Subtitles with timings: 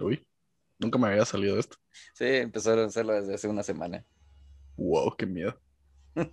[0.00, 0.24] Uy,
[0.78, 1.76] nunca me había salido esto.
[2.14, 4.04] Sí, empezaron a hacerlo desde hace una semana.
[4.76, 5.60] Wow, qué miedo.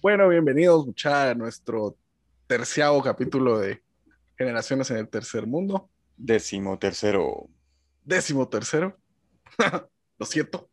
[0.00, 1.98] bueno, bienvenidos, muchachos, a nuestro
[2.46, 3.82] terciavo capítulo de
[4.38, 5.90] Generaciones en el Tercer Mundo.
[6.16, 7.48] Décimo tercero.
[8.04, 8.96] Décimo tercero.
[10.18, 10.70] Lo siento.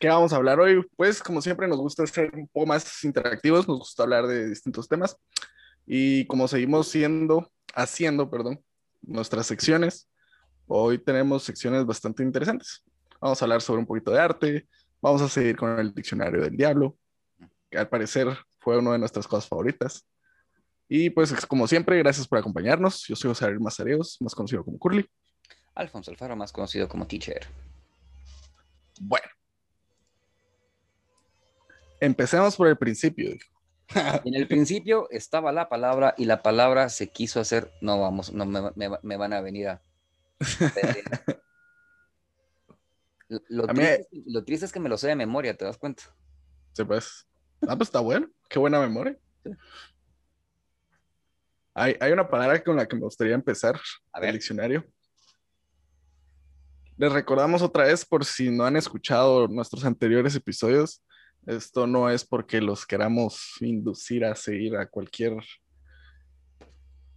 [0.00, 0.84] ¿Qué vamos a hablar hoy?
[0.96, 4.88] Pues, como siempre, nos gusta ser un poco más interactivos, nos gusta hablar de distintos
[4.88, 5.16] temas.
[5.86, 8.60] Y como seguimos siendo, haciendo, perdón,
[9.02, 10.10] nuestras secciones,
[10.66, 12.82] hoy tenemos secciones bastante interesantes.
[13.20, 14.68] Vamos a hablar sobre un poquito de arte,
[15.00, 16.96] vamos a seguir con el diccionario del diablo,
[17.70, 20.04] que al parecer fue una de nuestras cosas favoritas.
[20.88, 23.06] Y pues, como siempre, gracias por acompañarnos.
[23.06, 25.08] Yo soy José Mazareos, más conocido como Curly.
[25.74, 27.46] Alfonso Alfaro, más conocido como Teacher.
[29.00, 29.26] Bueno.
[32.00, 33.36] Empecemos por el principio.
[34.24, 37.72] en el principio estaba la palabra y la palabra se quiso hacer.
[37.80, 39.82] No, vamos, no me, van a venir a.
[43.28, 43.66] lo,
[44.44, 46.04] triste, es que me lo sé de memoria, ¿te das cuenta?
[46.72, 47.26] Sí, pues.
[47.62, 48.28] Ah, pues está bueno.
[48.48, 49.18] Qué buena memoria.
[51.74, 53.80] Hay, hay, una palabra con la que me gustaría empezar
[54.20, 54.84] el diccionario.
[56.96, 61.02] Les recordamos otra vez, por si no han escuchado nuestros anteriores episodios,
[61.48, 65.34] esto no es porque los queramos inducir a seguir a cualquier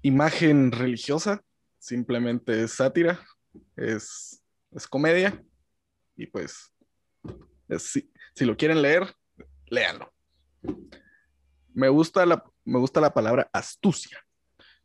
[0.02, 1.44] imagen religiosa,
[1.78, 3.20] simplemente es sátira,
[3.76, 5.44] es, es comedia
[6.16, 6.72] y pues
[7.78, 9.14] si, si, lo quieren leer,
[9.68, 10.14] léanlo.
[11.74, 14.18] Me gusta, la, me gusta la palabra astucia,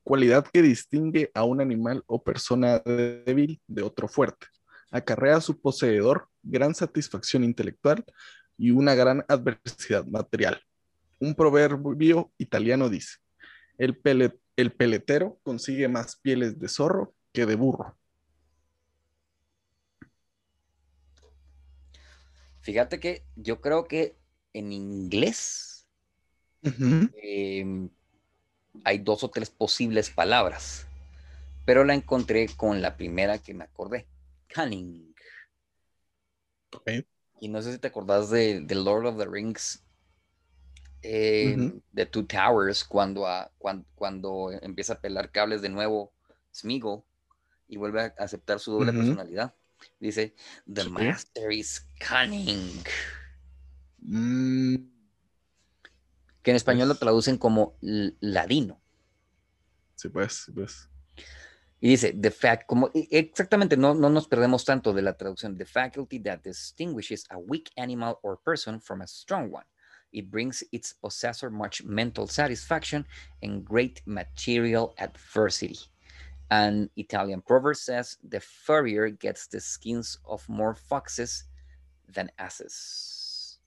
[0.02, 4.48] cualidad que distingue a un animal o persona débil de otro fuerte.
[4.90, 8.04] Acarrea a su poseedor gran satisfacción intelectual
[8.58, 10.60] y una gran adversidad material.
[11.18, 13.16] Un proverbio italiano dice,
[13.78, 13.98] el,
[14.56, 17.96] el peletero consigue más pieles de zorro que de burro.
[22.60, 24.16] Fíjate que yo creo que
[24.52, 25.86] en inglés
[26.62, 27.88] em,
[28.82, 30.86] hay dos o tres posibles palabras,
[31.64, 34.06] pero la encontré con la primera que me acordé,
[34.52, 35.14] cunning.
[37.40, 39.82] Y no sé si te acordás de, The Lord of the Rings,
[41.02, 43.26] eh, de Two Towers, cuando,
[43.94, 46.12] cuando, empieza a pelar cables de nuevo
[46.54, 47.04] Smeagol
[47.68, 49.54] y vuelve a aceptar su doble personalidad.
[50.00, 50.34] Dice,
[50.72, 52.82] The Master is cunning.
[53.98, 54.76] Mm.
[56.42, 58.80] Que en español lo traducen como ladino.
[59.96, 60.88] Sí, pues, pues.
[61.86, 65.56] Y dice, the fact, como e, exactamente, no, no nos perdemos tanto de la traducción,
[65.56, 69.64] the faculty that distinguishes a weak animal or person from a strong one.
[70.12, 73.06] It brings its possessor much mental satisfaction
[73.40, 75.78] and great material adversity.
[76.50, 81.44] An Italian proverb says, the furrier gets the skins of more foxes
[82.12, 83.60] than asses.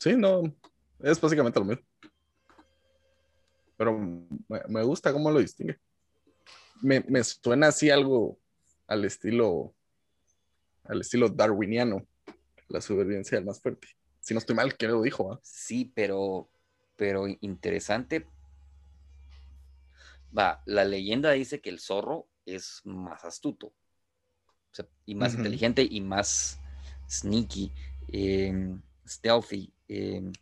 [0.00, 0.52] Sí, no,
[1.00, 1.84] es básicamente lo mismo
[3.76, 3.98] pero
[4.68, 5.78] me, gusta cómo lo distingue.
[6.80, 8.38] Me, suena así algo
[8.86, 9.74] al estilo,
[10.84, 12.06] al estilo darwiniano,
[12.68, 13.88] la supervivencia del más fuerte.
[14.20, 15.38] Si no estoy mal, ¿qué lo dijo?
[15.42, 16.48] Sí, pero,
[16.96, 18.26] pero interesante.
[20.36, 23.72] Va, la leyenda dice que el zorro es más astuto
[25.06, 26.58] y más inteligente y más
[27.08, 27.72] sneaky,
[28.08, 29.72] em, stealthy.
[29.88, 30.32] Em,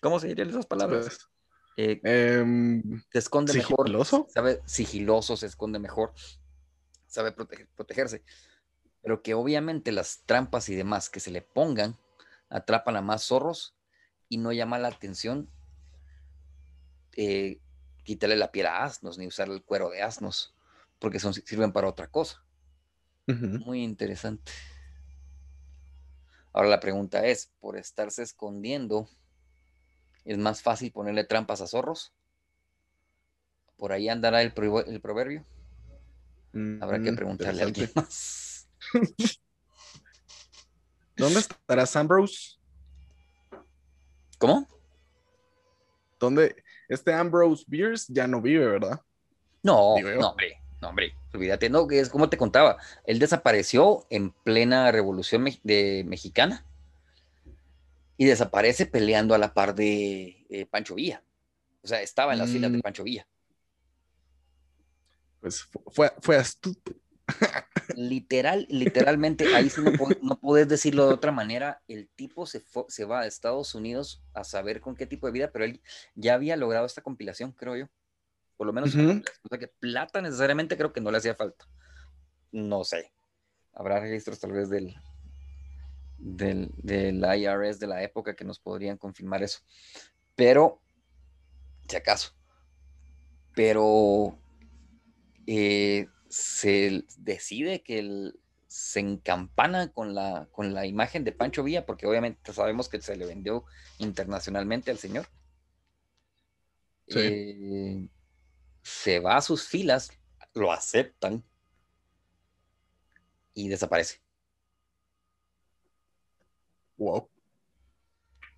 [0.00, 1.30] ¿Cómo se dirían esas palabras?
[1.76, 3.88] Eh, em, se esconde mejor.
[4.28, 6.12] Sabe sigiloso, se esconde mejor.
[7.06, 8.22] Sabe protegerse.
[9.02, 11.98] Pero que obviamente las trampas y demás que se le pongan
[12.48, 13.74] atrapan a más zorros
[14.28, 15.48] y no llama la atención
[17.16, 17.60] eh,
[18.04, 20.54] quitarle la piel a asnos ni usar el cuero de asnos
[21.02, 22.44] porque son, sirven para otra cosa.
[23.26, 24.52] Muy interesante.
[26.52, 29.08] Ahora la pregunta es, por estarse escondiendo,
[30.24, 32.12] es más fácil ponerle trampas a zorros.
[33.76, 34.52] Por ahí andará el,
[34.86, 35.44] el proverbio.
[36.80, 38.68] Habrá que mm, preguntarle a alguien más.
[41.16, 42.58] ¿Dónde estará Ambrose?
[44.38, 44.68] ¿Cómo?
[46.18, 46.62] ¿Dónde?
[46.88, 49.00] Este Ambrose Beers ya no vive, ¿verdad?
[49.62, 54.90] No, no, hombre, no, hombre, olvídate, no, es como te contaba, él desapareció en plena
[54.90, 56.66] revolución de, mexicana
[58.16, 61.22] y desaparece peleando a la par de eh, Pancho Villa.
[61.82, 62.82] O sea, estaba en las filas de mm.
[62.82, 63.26] Pancho Villa.
[65.40, 66.94] Pues fue, fue astuto.
[67.96, 69.92] literal, literalmente, ahí sí no,
[70.22, 71.82] no puedes decirlo de otra manera.
[71.88, 75.50] El tipo se, se va a Estados Unidos a saber con qué tipo de vida,
[75.52, 75.82] pero él
[76.14, 77.86] ya había logrado esta compilación, creo yo.
[78.56, 81.66] Por lo menos, o sea que plata necesariamente creo que no le hacía falta.
[82.52, 83.12] No sé.
[83.72, 84.94] Habrá registros tal vez del,
[86.22, 89.60] del, del IRS de la época que nos podrían confirmar eso.
[90.36, 90.80] Pero,
[91.88, 92.32] si acaso.
[93.54, 94.38] Pero
[95.46, 98.32] eh, se decide que
[98.68, 103.16] se encampana con la, con la imagen de Pancho Villa, porque obviamente sabemos que se
[103.16, 103.64] le vendió
[103.98, 105.26] internacionalmente al señor.
[107.08, 108.08] Eh,
[108.82, 110.12] se va a sus filas,
[110.54, 111.44] lo aceptan
[113.52, 114.21] y desaparece.
[117.02, 117.28] Wow.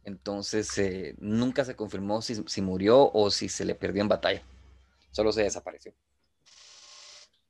[0.05, 4.43] Entonces eh, nunca se confirmó si, si, murió o si se le perdió en batalla.
[5.12, 5.94] Solo se desapareció.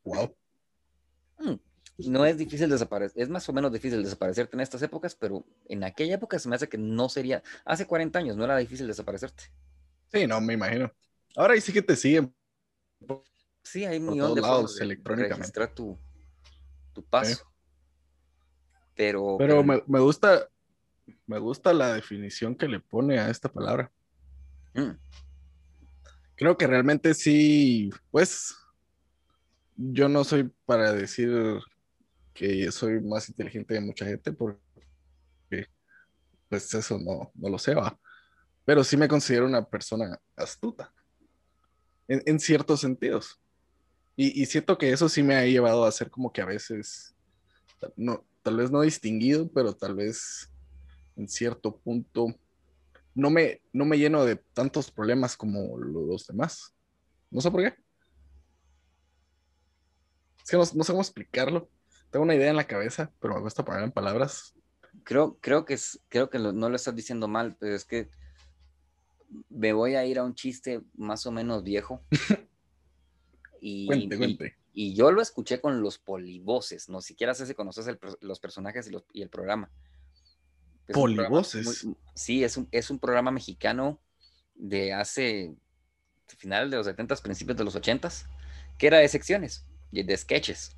[0.05, 0.37] Wow.
[1.39, 1.55] Mm,
[2.11, 5.83] no es difícil desaparecer, es más o menos difícil desaparecerte en estas épocas, pero en
[5.83, 9.45] aquella época se me hace que no sería, hace 40 años no era difícil desaparecerte.
[10.13, 10.93] Sí, no, me imagino.
[11.35, 12.33] Ahora sí que te siguen.
[13.65, 15.67] Sí, hay un millón de lados electrónicamente.
[15.75, 15.99] tu,
[16.93, 17.45] tu paso.
[18.95, 20.49] Pero, pero, Me, me, gusta,
[21.27, 23.91] me gusta la definición que le pone a esta palabra.
[24.75, 24.91] Mm.
[26.37, 28.55] Creo que realmente sí, pues
[29.77, 31.61] yo no soy para decir
[32.33, 34.61] que soy más inteligente de mucha gente porque
[36.49, 37.99] pues eso no, no lo sé, ¿va?
[38.65, 40.93] pero sí me considero una persona astuta
[42.09, 43.41] en, ciertos sentidos.
[44.17, 47.15] Y, y, siento que eso sí me ha llevado a ser como que a veces,
[47.97, 50.51] no, tal vez no distinguido, pero tal vez
[51.17, 52.35] en cierto punto
[53.15, 56.75] no me, no me lleno de tantos problemas como los demás.
[57.31, 57.75] No sé por qué.
[60.45, 61.71] Es que no, sé cómo explicarlo.
[62.11, 64.55] Tengo una idea en la cabeza, pero me cuesta poner en palabras.
[65.05, 68.09] Creo, creo que, es, creo que no lo estás diciendo mal, pero es que
[69.49, 72.03] me voy a ir a un chiste más o menos viejo.
[73.61, 74.57] y, cuente, cuente.
[74.73, 77.87] Y, yo lo escuché con los polivoces, no siquiera sé si conoces
[78.21, 79.71] los personajes y, el programa.
[80.93, 81.87] Polivoces.
[82.15, 84.01] sí, es un, es un programa mexicano
[84.55, 85.55] de hace
[86.39, 88.09] finales de los 70, principios de los 80,
[88.79, 89.67] que era de secciones
[90.03, 90.77] de sketches.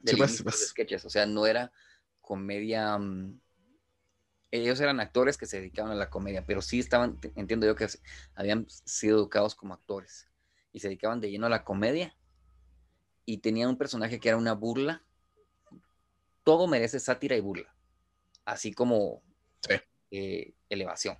[0.00, 0.68] De, pues.
[0.68, 1.72] sketches, o sea, no era
[2.20, 2.98] comedia.
[2.98, 3.40] Mm,
[4.50, 7.86] ellos eran actores que se dedicaban a la comedia, pero sí estaban, entiendo yo que
[8.34, 10.28] habían sido educados como actores
[10.72, 12.16] y se dedicaban de lleno a la comedia
[13.24, 15.02] y tenían un personaje que era una burla.
[16.44, 17.71] Todo merece sátira y burla,
[18.44, 19.22] así como
[20.10, 21.16] eh, elevación.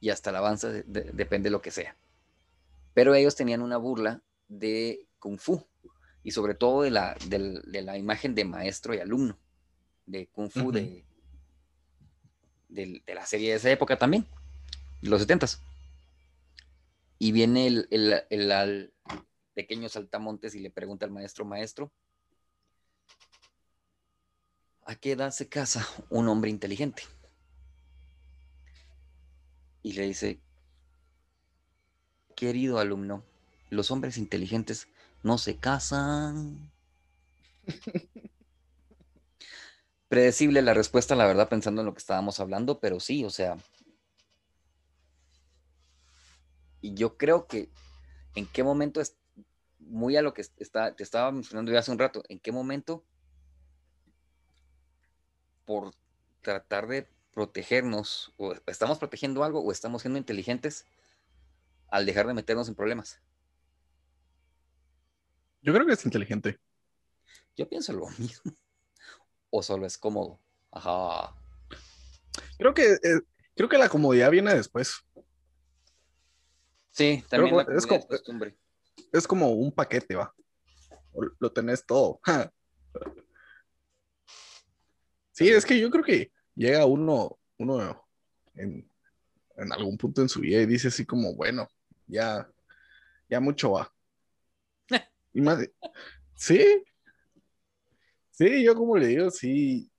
[0.00, 1.96] Y hasta la avanza depende de lo que sea.
[2.92, 5.66] Pero ellos tenían una burla de Kung Fu
[6.22, 9.38] y sobre todo de la, de, la imagen de maestro y alumno
[10.06, 11.04] de Kung Fu de,
[12.68, 14.26] de, la serie de esa época también,
[15.00, 15.60] los setentas.
[17.18, 17.88] Y viene el,
[18.30, 18.92] el,
[19.54, 21.92] pequeño saltamontes y le pregunta al maestro, maestro,
[24.84, 27.02] ¿a qué edad se casa un hombre inteligente?
[29.82, 30.40] Y le dice,
[32.34, 33.24] querido alumno,
[33.70, 34.88] los hombres inteligentes
[35.22, 36.70] no se casan.
[40.08, 43.56] Predecible la respuesta, la verdad, pensando en lo que estábamos hablando, pero sí, o sea.
[46.80, 47.70] Y yo creo que
[48.34, 49.16] en qué momento es
[49.78, 53.04] muy a lo que está, te estaba mencionando yo hace un rato, en qué momento
[55.64, 55.92] por
[56.42, 60.86] tratar de protegernos, o estamos protegiendo algo o estamos siendo inteligentes
[61.88, 63.20] al dejar de meternos en problemas.
[65.62, 66.58] Yo creo que es inteligente.
[67.56, 68.52] Yo pienso lo mismo.
[69.50, 70.38] O solo es cómodo.
[70.70, 71.34] Ajá.
[72.58, 73.20] Creo que, eh,
[73.54, 75.00] creo que la comodidad viene después.
[76.90, 78.56] Sí, también es, como, costumbre.
[79.12, 80.32] es como un paquete, va.
[81.40, 82.20] Lo tenés todo.
[85.34, 88.06] sí, es que yo creo que llega uno, uno
[88.54, 88.88] en,
[89.56, 91.68] en algún punto en su vida y dice así como, bueno,
[92.06, 92.48] ya,
[93.28, 93.92] ya mucho va.
[95.32, 95.58] Y más,
[96.36, 96.84] sí,
[98.30, 99.90] sí, yo como le digo, sí,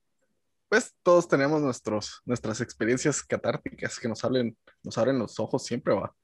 [0.70, 5.94] pues todos tenemos nuestros, nuestras experiencias catárticas que nos hablen, nos abren los ojos siempre,
[5.94, 6.16] va.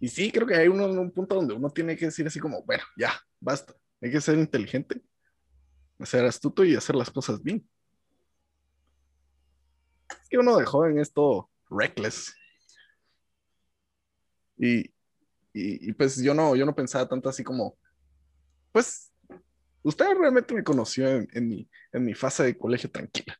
[0.00, 2.38] Y sí, creo que hay uno en un punto donde uno tiene que decir así
[2.38, 5.02] como, bueno, ya, basta, hay que ser inteligente,
[6.04, 7.68] ser astuto y hacer las cosas bien.
[10.10, 12.34] Es que uno de joven es todo reckless.
[14.56, 14.92] Y, y,
[15.88, 17.78] y, pues yo no, yo no pensaba tanto así como,
[18.72, 19.12] pues,
[19.82, 23.38] usted realmente me conoció en, mi, en mi fase de colegio tranquila.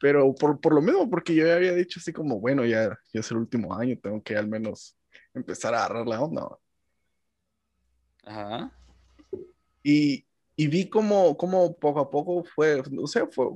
[0.00, 3.20] Pero por, por, lo mismo, porque yo ya había dicho así como, bueno, ya, ya
[3.20, 4.96] es el último año, tengo que al menos
[5.32, 6.48] empezar a agarrar la onda.
[8.24, 8.72] Ajá.
[9.82, 13.46] Y, y vi como, como poco a poco fue, o sea, fue,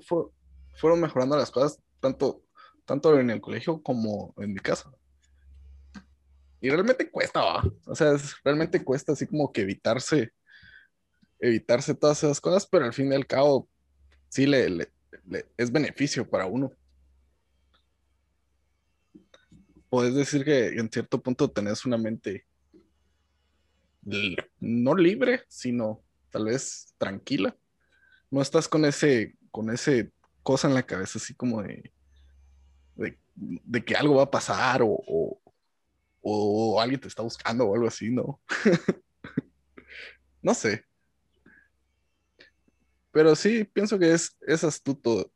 [0.75, 2.43] fueron mejorando las cosas, tanto,
[2.85, 4.91] tanto en el colegio como en mi casa.
[6.61, 7.63] Y realmente cuesta, ¿va?
[7.87, 10.33] o sea, realmente cuesta así como que evitarse,
[11.39, 13.69] evitarse todas esas cosas, pero al fin y al cabo,
[14.29, 14.91] sí le, le,
[15.57, 16.73] es beneficio para uno.
[19.91, 22.47] Puedes decir que en cierto punto tenés una mente
[24.61, 26.06] no libre, sino
[26.37, 27.57] tal vez tranquila.
[28.31, 30.13] No estás con ese, con ese
[30.43, 31.95] cosa en la cabeza así como de,
[32.95, 35.41] de, que algo va a pasar o,
[36.21, 38.39] o, alguien te está buscando o algo así, ¿no?
[40.43, 40.85] no sé.
[43.13, 45.33] Pero sí, pienso que es, es astuto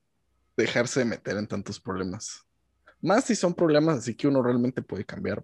[0.54, 2.47] dejarse de meter en tantos problemas.
[3.00, 5.42] Más si son problemas así que uno realmente puede cambiar.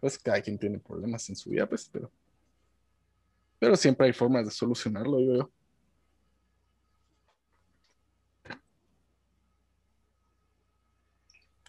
[0.00, 2.12] Pues cada quien tiene problemas en su vida, pues, pero.
[3.58, 5.52] Pero siempre hay formas de solucionarlo, yo veo.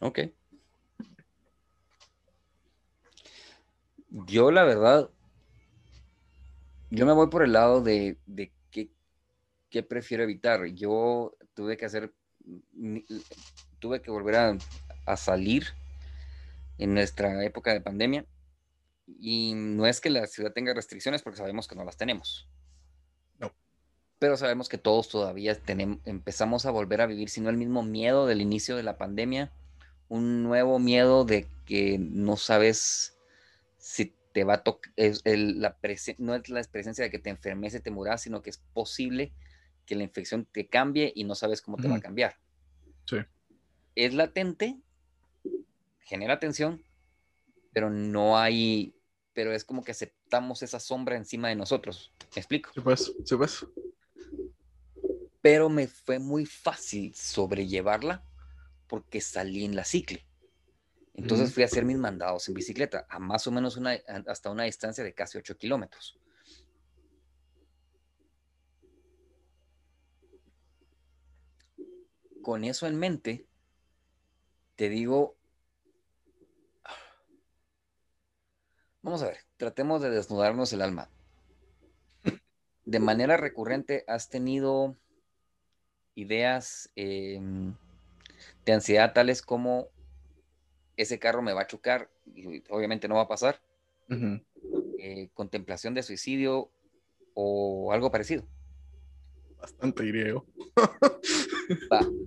[0.01, 0.19] Ok.
[4.09, 5.09] Yo, la verdad,
[6.89, 8.51] yo me voy por el lado de, de
[9.69, 10.65] qué, prefiero evitar.
[10.67, 12.13] Yo tuve que hacer,
[13.79, 14.59] tuve que volver
[15.05, 15.67] a salir
[16.77, 18.25] en nuestra época de pandemia.
[19.07, 22.49] Y no es que la ciudad tenga restricciones porque sabemos que no las tenemos.
[23.39, 23.53] No.
[24.19, 27.83] Pero sabemos que todos todavía tenemos, empezamos a volver a vivir, si no el mismo
[27.83, 29.51] miedo del inicio de la pandemia,
[30.09, 33.17] un nuevo miedo de que no sabes
[33.77, 35.77] si te va a tocar, la
[36.19, 39.33] no es la presencia de que te enfermes y te muras, sino que es posible
[39.85, 42.37] que la infección te cambie y no sabes cómo te va a cambiar.
[43.05, 43.17] Sí.
[43.95, 44.77] Es latente,
[46.01, 46.83] genera tensión,
[47.73, 48.93] pero no hay,
[49.37, 52.11] pero es como que aceptamos esa sombra encima de nosotros.
[52.35, 52.71] ¿Me explico?
[52.73, 53.67] Sí, pues, sí, pues.
[55.43, 58.23] Pero me fue muy fácil sobrellevarla
[58.87, 60.25] porque salí en la cicle.
[61.13, 63.91] Entonces fui a hacer mis mandados en bicicleta a más o menos una,
[64.25, 66.19] hasta una distancia de casi 8 kilómetros.
[72.41, 73.45] Con eso en mente,
[74.75, 75.36] te digo,
[79.01, 81.09] Vamos a ver, tratemos de desnudarnos el alma.
[82.85, 84.95] De manera recurrente, ¿has tenido
[86.15, 87.75] ideas em,
[88.65, 89.89] de ansiedad tales como
[90.95, 93.61] ese carro me va a chocar y obviamente no va a pasar?
[94.99, 96.71] Eh, ¿Contemplación de suicidio
[97.33, 98.45] o algo parecido?
[99.59, 100.45] Bastante griego.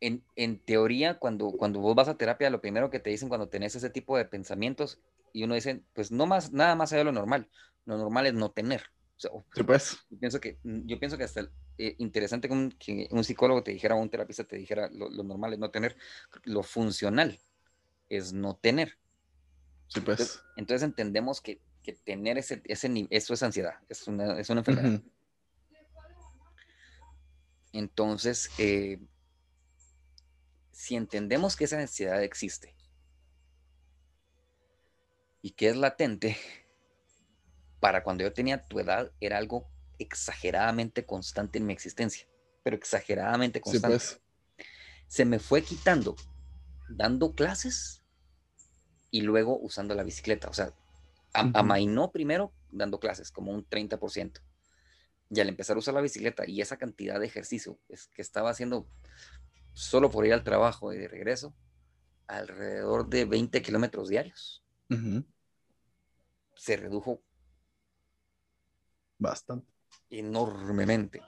[0.00, 3.48] En, en, teoría, cuando, cuando vos vas a terapia, lo primero que te dicen cuando
[3.48, 5.00] tenés ese tipo de pensamientos
[5.34, 7.50] y uno dice, pues no más, nada más allá de lo normal.
[7.86, 8.84] Lo normal es no tener.
[9.66, 9.98] pues.
[10.08, 12.48] Yo pienso que, yo pienso que hasta eh, interesante
[12.78, 15.96] que un, psicólogo te dijera, o un terapista te dijera, lo, normal es no tener,
[16.44, 17.36] lo funcional
[18.08, 18.96] es no tener.
[19.88, 20.40] Sí, pues.
[20.56, 21.60] Entonces, entendemos que,
[22.04, 25.02] tener ese, ese eso es ansiedad, es una, es una enfermedad.
[27.72, 29.00] Entonces, eh,
[30.70, 32.74] si entendemos que esa ansiedad existe
[35.44, 36.38] y que es latente,
[37.78, 42.26] para cuando yo tenía tu edad era algo exageradamente constante en mi existencia,
[42.62, 43.98] pero exageradamente constante.
[43.98, 44.20] pues.
[45.06, 46.16] Se me fue quitando
[46.88, 48.02] dando clases
[49.10, 50.48] y luego usando la bicicleta.
[50.48, 50.72] O sea,
[51.34, 54.40] amainó primero dando clases, como un 30%.
[55.28, 58.48] Y al empezar a usar la bicicleta y esa cantidad de ejercicio es que estaba
[58.48, 58.88] haciendo
[59.74, 61.54] solo por ir al trabajo y de regreso,
[62.28, 64.64] alrededor de 20 kilómetros diarios
[66.56, 67.22] se redujo
[69.18, 69.72] bastante.
[70.10, 71.22] Enormemente.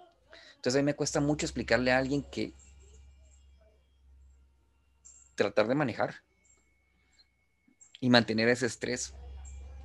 [0.56, 2.52] Entonces a mí me cuesta mucho explicarle a alguien que
[5.34, 6.14] tratar de manejar
[8.00, 9.14] y mantener ese estrés,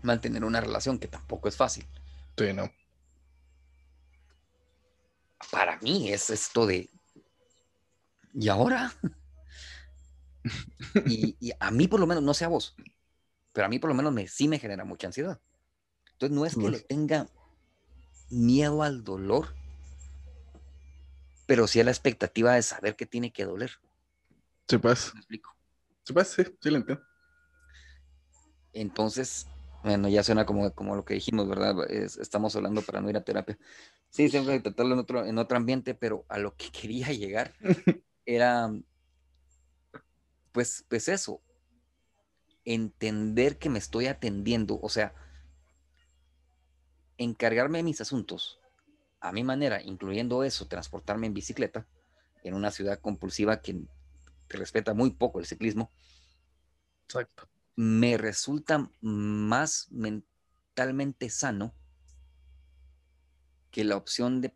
[0.01, 1.85] mantener una relación que tampoco es fácil.
[2.37, 2.71] Sí, no.
[5.51, 6.89] Para mí es esto de,
[8.33, 8.93] ¿y ahora?
[11.05, 12.75] y, y, a mí por lo menos, no sé a vos,
[13.53, 15.39] pero a mí por lo menos me, sí me genera mucha ansiedad.
[16.13, 17.27] Entonces no es que le tenga
[18.31, 19.55] miedo al dolor,
[21.45, 23.71] pero sí a la expectativa de saber que tiene que doler.
[24.67, 25.13] Sí, pues.
[25.13, 25.51] ¿Me explico?
[26.05, 27.05] Sí, pues, sí, sí lo entiendo.
[28.73, 29.47] Entonces,
[29.83, 31.75] Bueno, ya suena como, como lo que dijimos, ¿verdad?
[31.89, 33.57] estamos hablando para no ir a terapia.
[34.09, 37.53] Sí, tengo que tratarlo en otro, en otro ambiente, pero a lo que quería llegar
[38.25, 38.71] era,
[40.51, 41.41] pues, pues eso,
[42.65, 45.13] entender que me estoy atendiendo, o sea,
[47.17, 48.59] encargarme de mis asuntos
[49.19, 51.87] a mi manera, incluyendo eso, transportarme en bicicleta
[52.43, 53.81] en una ciudad compulsiva que,
[54.49, 55.89] respeta muy poco el ciclismo.
[57.05, 61.73] Exacto me resulta más mentalmente sano
[63.71, 64.53] que la opción de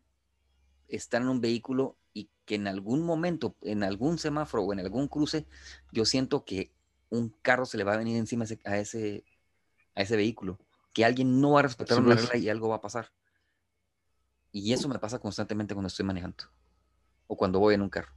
[0.88, 5.08] estar en un vehículo y que en algún momento, en algún semáforo o en algún
[5.08, 5.46] cruce,
[5.90, 6.72] yo siento que
[7.10, 9.24] un carro se le va a venir encima a ese,
[9.94, 10.58] a ese vehículo,
[10.92, 13.12] que alguien no va a respetar una regla y algo va a pasar.
[14.52, 16.44] Y eso me pasa constantemente cuando estoy manejando
[17.26, 18.12] o cuando voy en un carro.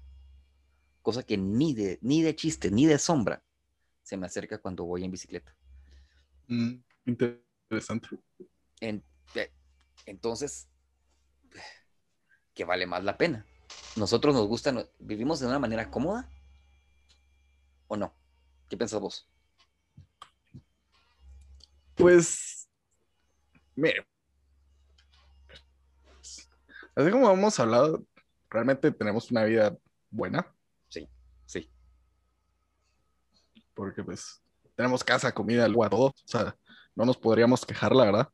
[1.02, 3.44] Cosa que ni de, ni de chiste, ni de sombra
[4.04, 5.56] se me acerca cuando voy en bicicleta.
[6.48, 8.20] Mm, interesante.
[10.06, 10.68] entonces,
[12.54, 13.46] ¿qué vale más la pena?
[13.96, 16.30] ¿Nosotros nos gusta, vivimos de una manera cómoda
[17.88, 18.19] o no?
[18.70, 19.28] ¿Qué piensas vos?
[21.96, 22.70] Pues,
[23.76, 24.06] mire,
[26.96, 28.06] así como hemos hablado,
[28.50, 29.78] realmente tenemos una vida
[30.10, 30.56] buena.
[30.88, 31.10] Sí,
[31.46, 31.70] sí
[33.80, 34.42] porque pues
[34.76, 36.08] tenemos casa, comida, agua, todo.
[36.08, 36.54] O sea,
[36.96, 38.30] no nos podríamos quejar, la verdad.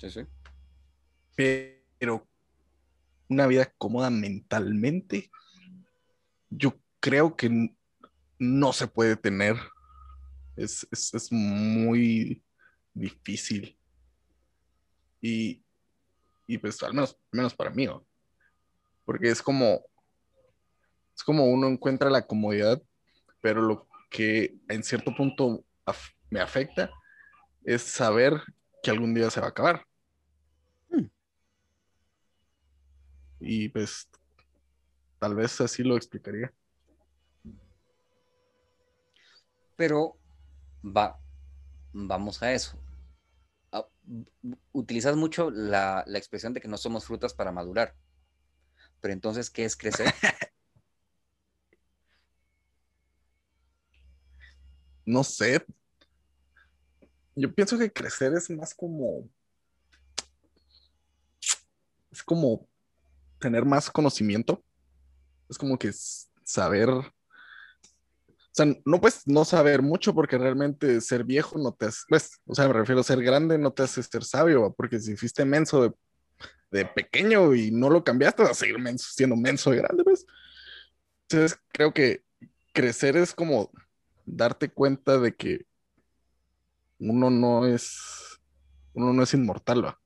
[0.00, 0.26] Sí, sí.
[1.36, 2.26] Pero
[3.28, 5.30] una vida cómoda mentalmente,
[6.48, 7.72] yo creo que
[8.40, 9.56] no se puede tener.
[10.56, 10.88] Es,
[11.30, 12.42] muy
[12.92, 13.78] difícil.
[15.20, 15.62] Y,
[16.46, 17.86] y pues al menos, menos para mí,
[19.04, 19.84] porque es como,
[21.14, 22.82] es como uno encuentra la comodidad,
[23.40, 25.64] pero lo que en cierto punto
[26.30, 26.90] me afecta
[27.64, 28.42] es saber
[28.82, 29.86] que algún día se va a acabar.
[30.88, 31.06] Hmm.
[33.40, 34.08] Y pues
[35.18, 36.52] tal vez así lo explicaría.
[39.80, 40.18] Pero
[40.84, 41.18] va,
[41.92, 42.78] vamos a eso.
[43.72, 43.86] Ah,
[44.72, 47.94] utilizas mucho la, la expresión de que no somos frutas para madurar.
[49.00, 50.12] Pero entonces, ¿qué es crecer?
[55.06, 55.64] no sé.
[57.34, 59.28] Yo pienso que crecer es más como.
[62.10, 62.68] Es como
[63.40, 64.62] tener más conocimiento.
[65.48, 65.92] Es como que
[66.44, 66.88] saber.
[68.52, 72.00] O sea, no puedes no saber mucho porque realmente ser viejo no te hace.
[72.08, 75.16] Pues, o sea, me refiero a ser grande no te hace ser sabio, porque si
[75.16, 75.92] fuiste menso de,
[76.70, 80.26] de pequeño y no lo cambiaste, vas a seguir siendo menso de grande, pues.
[81.28, 82.24] Entonces, creo que
[82.72, 83.70] crecer es como
[84.26, 85.66] darte cuenta de que
[86.98, 88.40] uno no es,
[88.94, 90.00] uno no es inmortal, ¿va?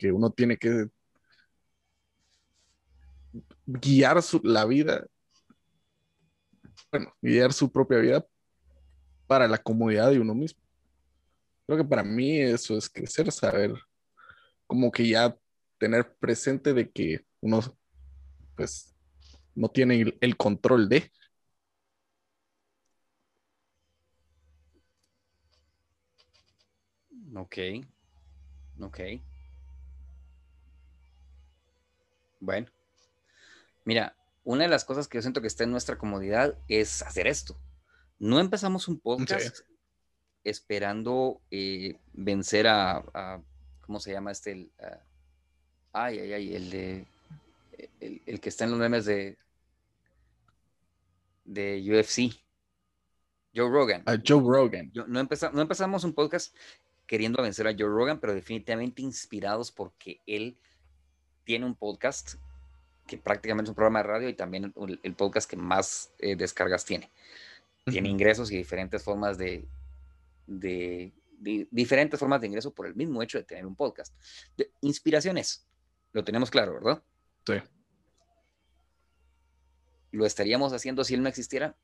[0.00, 0.88] que uno tiene que
[3.66, 5.06] guiar su, la vida,
[6.90, 8.26] bueno, guiar su propia vida
[9.26, 10.60] para la comodidad de uno mismo.
[11.66, 13.72] Creo que para mí eso es crecer, saber
[14.66, 15.36] como que ya
[15.78, 17.60] tener presente de que uno
[18.56, 18.94] pues
[19.54, 21.10] no tiene el control de.
[27.34, 27.56] Ok.
[28.80, 29.00] Ok.
[32.40, 32.66] Bueno.
[33.84, 34.14] Mira,
[34.50, 37.56] una de las cosas que yo siento que está en nuestra comodidad es hacer esto.
[38.18, 39.60] No empezamos un podcast
[40.42, 43.40] esperando eh, vencer a,
[43.80, 44.68] ¿cómo se llama este?
[45.92, 47.06] ay, ay, ay, el de,
[48.00, 49.38] el, que está en los memes de,
[51.44, 52.34] de UFC.
[53.54, 54.02] Joe Rogan.
[54.26, 54.90] Joe Rogan.
[54.94, 56.56] no, no empezamos un podcast
[57.06, 60.58] queriendo vencer a Joe Rogan, pero definitivamente inspirados porque él
[61.44, 62.34] tiene un podcast
[63.10, 66.84] que prácticamente es un programa de radio y también el, podcast que más eh, descargas
[66.84, 67.10] tiene.
[67.84, 69.66] Tiene ingresos y diferentes formas de,
[70.46, 71.12] de,
[71.72, 74.14] diferentes formas de ingreso por el mismo hecho de tener un podcast.
[74.80, 75.66] inspiraciones,
[76.12, 77.02] lo tenemos claro, ¿verdad?
[77.44, 77.54] Sí.
[80.12, 81.76] ¿Lo estaríamos haciendo si él no existiera?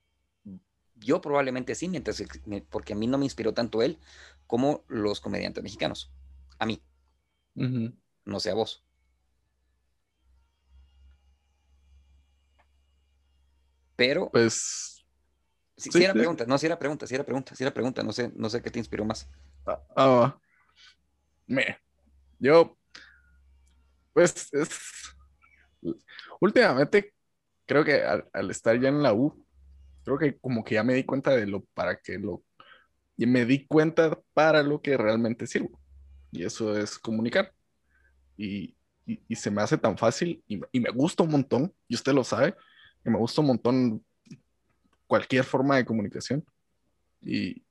[0.95, 2.23] Yo probablemente sí, mientras,
[2.71, 3.99] porque a mí no me inspiró tanto él
[4.47, 6.13] como los comediantes mexicanos.
[6.61, 6.81] A mí.
[7.57, 8.86] No sé a vos.
[13.97, 14.31] Pero.
[14.31, 15.05] Pues.
[15.77, 18.33] Si, era pregunta, no, si era pregunta, si era pregunta, si era pregunta, no sé,
[18.35, 19.29] no sé qué te inspiró más.
[19.67, 20.39] Ah, ah
[21.47, 21.79] me,
[22.39, 22.77] yo,
[24.13, 24.71] pues, es,
[26.41, 27.15] últimamente,
[27.67, 29.45] creo que al, estar ya en la U,
[30.05, 32.43] creo que como que ya me di cuenta de lo para qué lo
[33.17, 35.81] y me di cuenta para lo que realmente sirvo.
[36.31, 37.53] Y eso es comunicar.
[38.37, 38.75] Y,
[39.35, 42.57] se me hace tan fácil y, me gusta un montón, y usted lo sabe,
[43.07, 44.05] que me gusta un montón
[45.07, 46.45] cualquier forma de comunicación.
[47.21, 47.63] Y,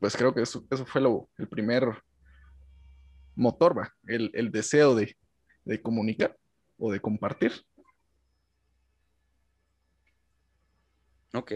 [0.00, 1.84] pues creo que eso, eso fue lo, el primer
[3.36, 3.94] motor, ¿va?
[4.08, 5.16] El, el deseo de,
[5.64, 6.36] de comunicar
[6.78, 7.52] o de compartir.
[11.32, 11.52] Ok.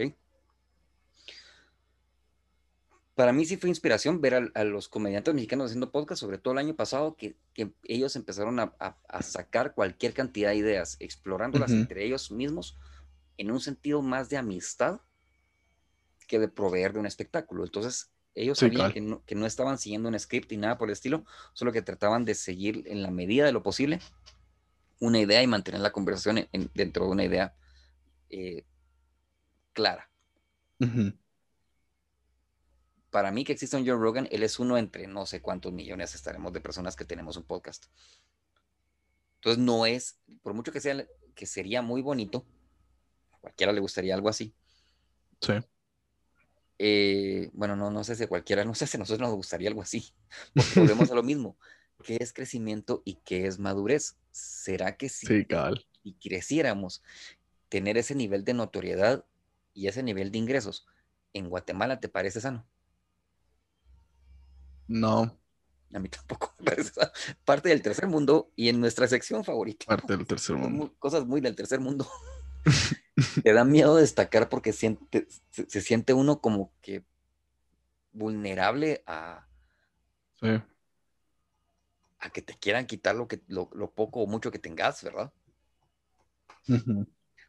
[3.13, 6.59] Para mí sí fue inspiración ver a, los comediantes mexicanos haciendo podcast, sobre todo el
[6.59, 7.35] año pasado, que,
[7.83, 8.73] ellos empezaron a,
[9.19, 12.77] sacar cualquier cantidad de ideas, explorándolas entre ellos mismos
[13.41, 15.01] en un sentido más de amistad
[16.27, 17.63] que de proveer de un espectáculo.
[17.63, 21.71] Entonces, ellos sabían que, no, estaban siguiendo un script ni nada por el estilo, solo
[21.71, 23.99] que trataban de seguir en la medida de lo posible
[24.99, 27.55] una idea y mantener la conversación dentro de una idea
[28.29, 28.63] eh,
[29.73, 30.07] clara.
[33.09, 36.13] Para mí que existe un Joe Rogan, él es uno entre no sé cuántos millones
[36.13, 37.87] estaremos de personas que tenemos un podcast.
[39.37, 42.45] Entonces no es, por mucho que sea, que sería muy bonito,
[43.41, 44.53] cualquiera le gustaría algo así.
[45.41, 45.53] Sí.
[46.83, 49.81] Eh, bueno, no, no sé si cualquiera, no sé si a nosotros nos gustaría algo
[49.81, 50.13] así,
[50.55, 51.57] porque volvemos a lo mismo.
[52.03, 54.17] ¿Qué es crecimiento y qué es madurez?
[54.31, 55.47] ¿Será que si sí,
[56.03, 57.03] y creciéramos,
[57.69, 59.25] tener ese nivel de notoriedad
[59.73, 60.87] y ese nivel de ingresos
[61.33, 62.65] en Guatemala te parece sano?
[64.87, 65.37] No.
[65.93, 67.11] A mí tampoco me parece sano.
[67.45, 69.85] Parte del tercer mundo y en nuestra sección favorita.
[69.85, 70.95] Parte del tercer mundo.
[70.97, 72.07] Cosas muy del tercer mundo.
[73.43, 77.03] te da miedo destacar porque siente, se, siente uno como que
[78.13, 79.47] vulnerable a,
[82.19, 85.31] a que te quieran quitar lo, que, lo, poco o mucho que tengas, ¿verdad?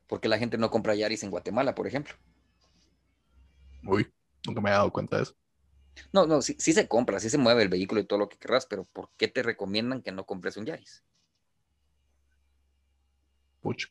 [0.07, 2.14] Porque la gente no compra Yaris en Guatemala, por ejemplo.
[3.85, 4.11] Uy,
[4.46, 5.35] nunca me he dado cuenta de eso.
[6.12, 8.66] No, no, sí, se compra, sí se mueve el vehículo y todo lo que querrás,
[8.66, 11.03] pero ¿por qué te recomiendan que no compres un Yaris?
[13.61, 13.88] Pucha.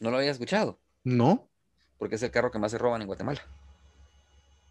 [0.00, 0.78] ¿No lo había escuchado?
[1.04, 1.48] No.
[1.98, 3.40] Porque es el carro que más se roban en Guatemala.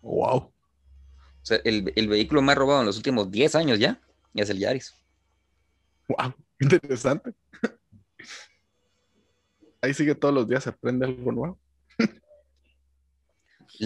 [0.01, 0.37] Wow.
[0.37, 3.99] O sea, el, el vehículo más robado en los últimos 10 años ya
[4.33, 4.93] es el Yaris.
[6.07, 7.33] Wow, interesante.
[9.81, 11.59] Ahí sigue todos los días, se aprende algo nuevo.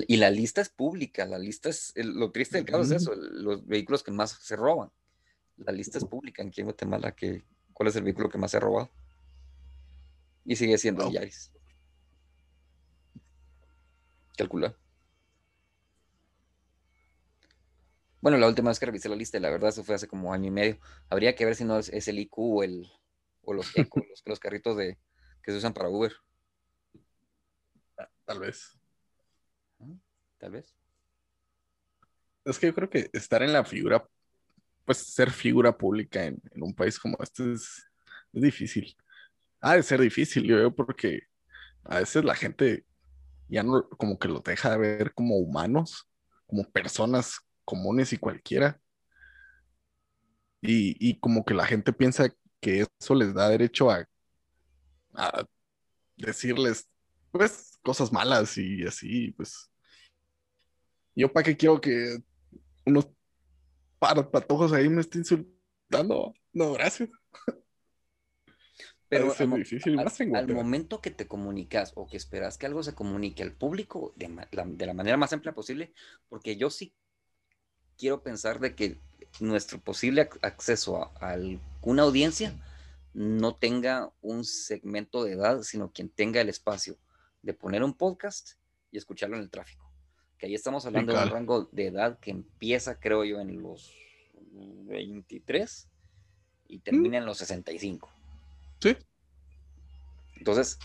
[0.08, 3.66] Y la lista es pública, la lista es, lo triste del caso es eso, los
[3.66, 4.92] vehículos que más se roban.
[5.58, 8.58] La lista es pública aquí en Guatemala, que, ¿cuál es el vehículo que más se
[8.58, 8.92] ha robado?
[10.48, 11.52] Y sigue siendo el Yaris.
[14.36, 14.76] Calcula.
[18.22, 20.48] Bueno, la última vez que revisé la lista, la verdad, eso fue hace como año
[20.48, 20.80] y medio.
[21.10, 22.90] Habría que ver si no es, el IQ o, el,
[23.44, 24.98] o los ecos, los, carritos de,
[25.44, 26.14] que se usan para Uber.
[27.98, 28.78] Ah, tal vez.
[30.40, 30.76] Tal vez.
[32.46, 34.08] Es que yo creo que estar en la figura,
[34.86, 37.86] pues ser figura pública en, un país como este es,
[38.32, 38.96] difícil.
[39.62, 41.22] Ha de ser difícil, yo veo, porque
[41.84, 42.86] a veces la gente
[43.50, 46.08] ya no, como que los deja de ver como humanos,
[46.46, 48.80] como personas comunes y cualquiera.
[50.62, 54.06] Y, como que la gente piensa que eso les da derecho a,
[55.14, 55.46] a
[56.18, 56.90] decirles,
[57.32, 59.70] pues, cosas malas y así, pues.
[61.16, 62.18] Yo para qué quiero que
[62.86, 63.08] unos
[64.00, 66.34] patojos ahí me estén insultando.
[66.54, 67.10] No, gracias.
[69.10, 69.98] Pero al, difícil,
[70.36, 74.28] al, momento que te comunicas o que esperas que algo se comunique al público de,
[74.52, 75.94] de la manera más amplia posible,
[76.28, 76.94] porque yo sí
[77.98, 79.00] quiero pensar de que
[79.40, 82.54] nuestro posible acceso a, alguna audiencia
[83.14, 86.98] no tenga un segmento de edad, sino quien tenga el espacio
[87.42, 88.54] de poner un podcast
[88.92, 89.92] y escucharlo en el tráfico.
[90.38, 93.92] Que ahí estamos hablando de un rango de edad que empieza, creo yo, en los
[94.52, 95.90] 23
[96.68, 98.12] y termina en los 65.
[98.80, 98.96] Sí.
[100.36, 100.78] Entonces,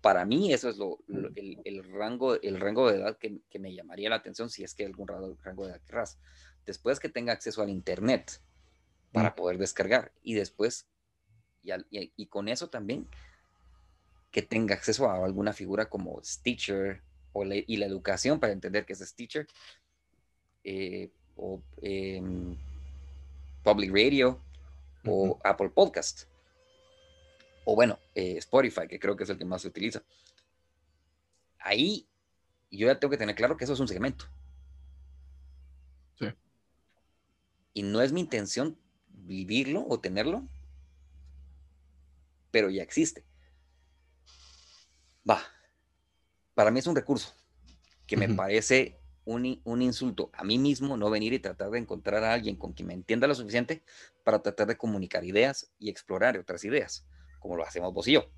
[0.00, 4.16] para mí eso es lo, el, rango, el rango de edad que, me llamaría la
[4.16, 6.18] atención si es que algún rango, rango de edad querrás.
[6.64, 8.40] Después que tenga acceso al Internet
[9.12, 10.86] para poder descargar y después,
[11.62, 13.08] y, y, con eso también,
[14.30, 18.94] que tenga acceso a alguna figura como Stitcher o y la educación para entender que
[18.94, 19.46] es Stitcher
[20.64, 22.56] eh, o em,
[23.62, 24.40] Public Radio
[25.04, 26.24] o Apple Podcast
[27.68, 30.00] o bueno, eh, Spotify, que creo que es el que más se utiliza.
[31.58, 32.08] Ahí
[32.70, 34.26] yo ya tengo que tener claro que eso es un segmento.
[36.16, 36.26] Sí.
[37.74, 40.46] Y no es mi intención vivirlo o tenerlo,
[42.52, 43.24] pero ya existe.
[45.28, 45.42] Va,
[46.54, 47.34] para mí es un recurso
[48.06, 52.22] que me parece un, un, insulto a mí mismo no venir y tratar de encontrar
[52.22, 53.82] a alguien con quien me entienda lo suficiente
[54.22, 57.04] para tratar de comunicar ideas y explorar otras ideas,
[57.38, 58.30] como lo hacemos vos y yo.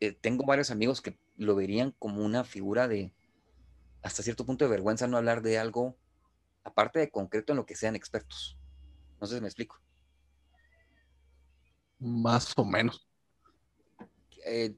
[0.00, 3.12] Eh, tengo varios amigos que lo verían como una figura de,
[4.02, 5.96] hasta cierto punto de vergüenza no hablar de algo,
[6.64, 8.58] aparte de concreto en lo que sean expertos.
[9.20, 9.80] No sé si me explico.
[12.00, 13.06] Más o menos.
[14.44, 14.74] Eh,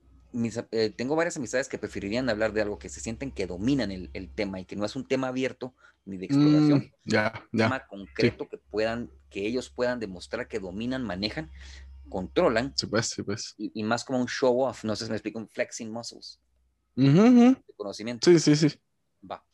[0.72, 4.30] eh, tengo varias amistades que preferirían hablar de algo que se sienten que dominan el,
[4.34, 6.78] tema y que no es un tema abierto ni de exploración.
[6.78, 11.50] Mm, ya, un tema concreto que puedan, que ellos puedan demostrar que dominan, manejan,
[12.08, 12.72] controlan.
[12.76, 13.54] Sí, pues, sí, pues.
[13.58, 16.40] Y, más como un show off, no sé si me explico, un flexing muscles.
[16.96, 18.28] De conocimiento.
[18.30, 18.76] Sí, sí, sí.
[19.30, 19.44] Va.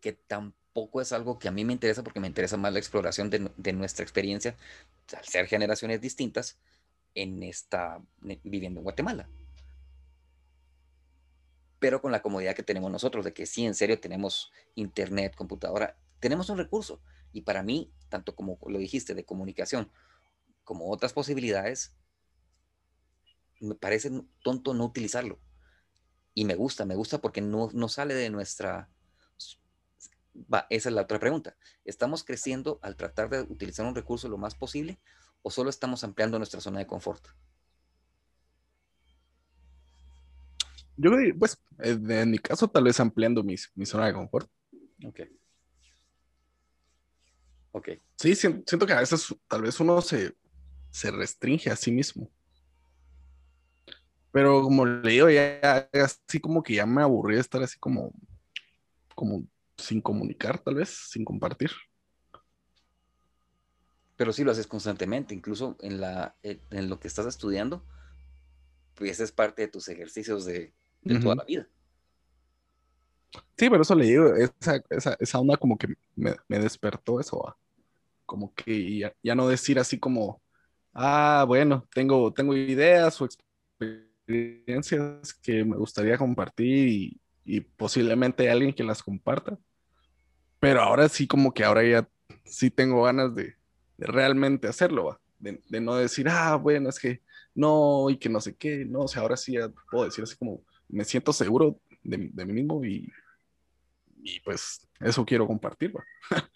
[0.00, 3.30] Que tampoco es algo que a mí me interesa porque me interesa más la exploración
[3.30, 4.56] de, de nuestra experiencia
[5.16, 6.58] al ser generaciones distintas
[7.14, 8.02] en esta,
[8.42, 9.28] viviendo en Guatemala.
[11.78, 15.96] Pero con la comodidad que tenemos nosotros, de que sí, en serio, tenemos internet, computadora,
[16.20, 17.02] tenemos un recurso.
[17.32, 19.90] Y para mí, tanto como lo dijiste, de comunicación,
[20.64, 21.96] como otras posibilidades,
[23.60, 24.10] me parece
[24.42, 25.40] tonto no utilizarlo.
[26.34, 28.88] Y me gusta, me gusta porque no, no sale de nuestra...
[30.52, 31.56] Va, esa es la otra pregunta.
[31.84, 34.98] ¿Estamos creciendo al tratar de utilizar un recurso lo más posible
[35.42, 37.24] o solo estamos ampliando nuestra zona de confort?
[40.96, 44.48] Yo pues, en mi caso, tal vez ampliando mi, mi zona de confort.
[45.04, 45.20] Ok.
[47.72, 47.88] Ok.
[48.16, 50.36] Sí, siento que a veces tal vez uno se,
[50.90, 52.30] se restringe a sí mismo.
[54.30, 58.12] Pero como le digo, ya así como que ya me aburrí de estar así como,
[59.14, 59.44] como
[59.76, 61.70] sin comunicar, tal vez, sin compartir
[64.22, 67.84] pero sí lo haces constantemente, incluso en, la, eh, en lo que estás estudiando,
[68.94, 70.72] pues es parte de tus ejercicios de,
[71.20, 71.66] toda la vida.
[73.56, 77.56] Sí, pero eso le digo, esa, esa, esa onda como que me, despertó eso,
[78.24, 80.40] como que ya, no decir así como,
[80.94, 83.28] ah, bueno, tengo, tengo ideas o
[83.76, 89.58] experiencias que me gustaría compartir y, y posiblemente hay alguien que las comparta,
[90.60, 92.08] pero ahora sí como que ahora ya
[92.44, 93.60] sí tengo ganas de,
[94.06, 97.22] realmente hacerlo, De, no decir, ah, bueno, es que
[97.54, 99.56] no, y que no sé qué, no, o sea, ahora sí
[99.90, 103.10] puedo decir así como, me siento seguro de, mí mismo y,
[104.22, 106.04] y pues eso quiero compartir, ¿va?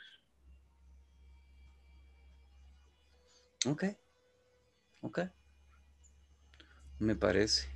[3.67, 3.85] ok,
[5.03, 5.21] ok,
[6.99, 7.69] me parece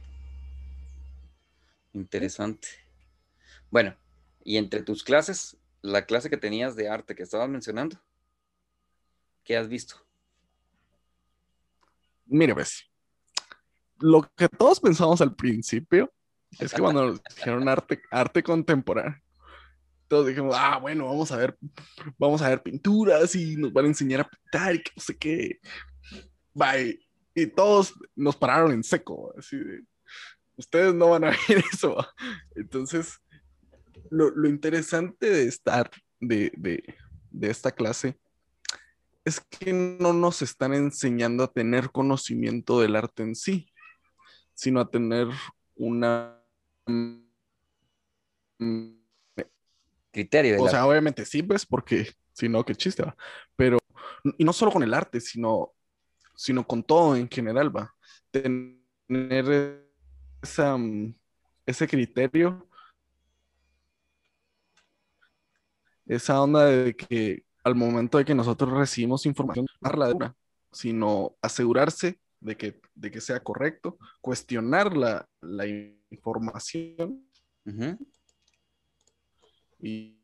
[1.92, 2.68] interesante.
[3.70, 3.96] Bueno,
[4.44, 8.00] y entre tus clases, la clase que tenías de arte que estabas mencionando,
[9.50, 9.96] ¿Qué has visto?
[12.26, 12.88] Mire, pues,
[13.98, 16.08] lo que todos pensamos al principio
[16.60, 19.20] es que cuando dijeron arte, arte contemporáneo,
[20.06, 21.58] todos dijimos, ah, bueno, vamos a ver,
[22.16, 25.18] vamos a ver pinturas y nos van a enseñar a pintar y que no sé
[25.18, 25.58] qué.
[26.54, 27.00] Bye.
[27.34, 29.82] Y todos nos pararon en seco, así de,
[30.58, 31.96] ustedes no van a ver eso.
[32.54, 33.18] Entonces,
[34.10, 36.94] lo, lo interesante de estar, de, de,
[37.32, 38.16] de esta clase,
[39.24, 43.72] es que no nos están enseñando a tener conocimiento del arte en sí,
[44.54, 45.28] sino a tener
[45.76, 46.37] una...
[50.11, 50.62] Criterio.
[50.62, 53.16] O sea, obviamente sí, pues, porque si no, qué chiste va.
[53.56, 53.78] Pero,
[54.38, 55.72] y no solo con el arte, sino,
[56.35, 57.94] sino con todo en general, va.
[58.30, 59.87] Tener
[60.42, 60.76] esa,
[61.64, 62.68] ese criterio,
[66.06, 70.35] esa onda de que al momento de que nosotros recibimos información, no
[70.73, 75.66] sino asegurarse de que, de que sea correcto, cuestionar la, la
[76.11, 77.27] información.
[79.79, 80.20] Y,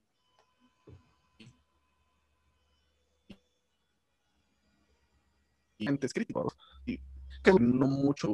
[5.78, 6.98] y críticos y
[7.42, 8.32] que no mucho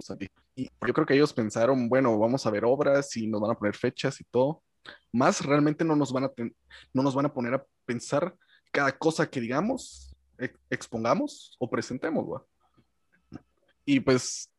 [0.55, 3.55] y yo creo que ellos pensaron bueno vamos a ver obras y nos van a
[3.55, 4.62] poner fechas y todo.
[5.12, 6.31] Más realmente no nos van a
[6.93, 8.35] no nos van a poner a pensar
[8.72, 10.16] cada cosa que digamos,
[10.70, 12.40] expongamos o presentemos, güey.
[13.85, 14.50] Y pues,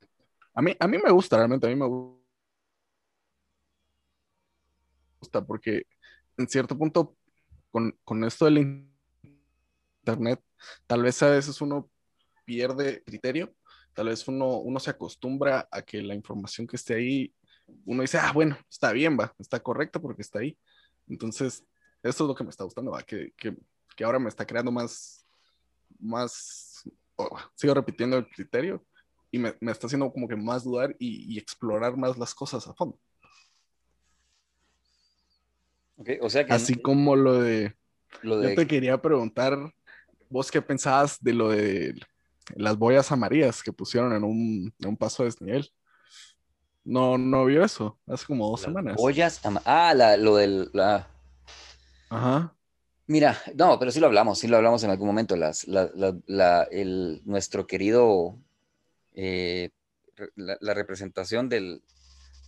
[0.54, 1.88] a mí, a mí me gusta, realmente, a mí me
[5.20, 5.88] gusta, porque
[6.38, 7.18] en cierto punto,
[7.72, 8.88] con, con esto del
[10.00, 10.42] internet,
[10.86, 11.90] tal vez a veces uno
[12.46, 13.54] pierde criterio,
[13.94, 17.34] tal vez uno, uno se acostumbra a que la información que esté ahí,
[17.86, 20.58] uno dice, ah, bueno, está bien, va, está correcta porque está ahí.
[21.08, 21.66] Entonces,
[22.04, 23.56] eso es lo que me está gustando, va, que, que
[23.96, 25.26] que ahora me está creando más,
[26.00, 28.86] más, oh, sigo repitiendo el criterio
[29.32, 32.74] y me, me, está haciendo como que más dudar y, explorar más las cosas a
[32.74, 33.00] fondo.
[36.22, 37.76] o sea que Así como lo de,
[38.22, 39.58] lo Yo te quería preguntar,
[40.30, 41.96] vos qué pensabas de lo de
[42.56, 45.70] las boyas amarillas que pusieron en un, en un paso de desnivel.
[46.84, 48.96] No, no vio eso, hace como dos las semanas.
[49.46, 50.70] ama- Ah, la- lo del.
[50.74, 51.08] La...
[52.10, 52.56] Ajá.
[53.08, 55.36] Mira, no, pero sí lo hablamos, sí lo hablamos en algún momento.
[55.36, 58.38] Las, la, la- la- el, nuestro querido.
[59.16, 59.72] eh,
[60.36, 61.82] la, representación de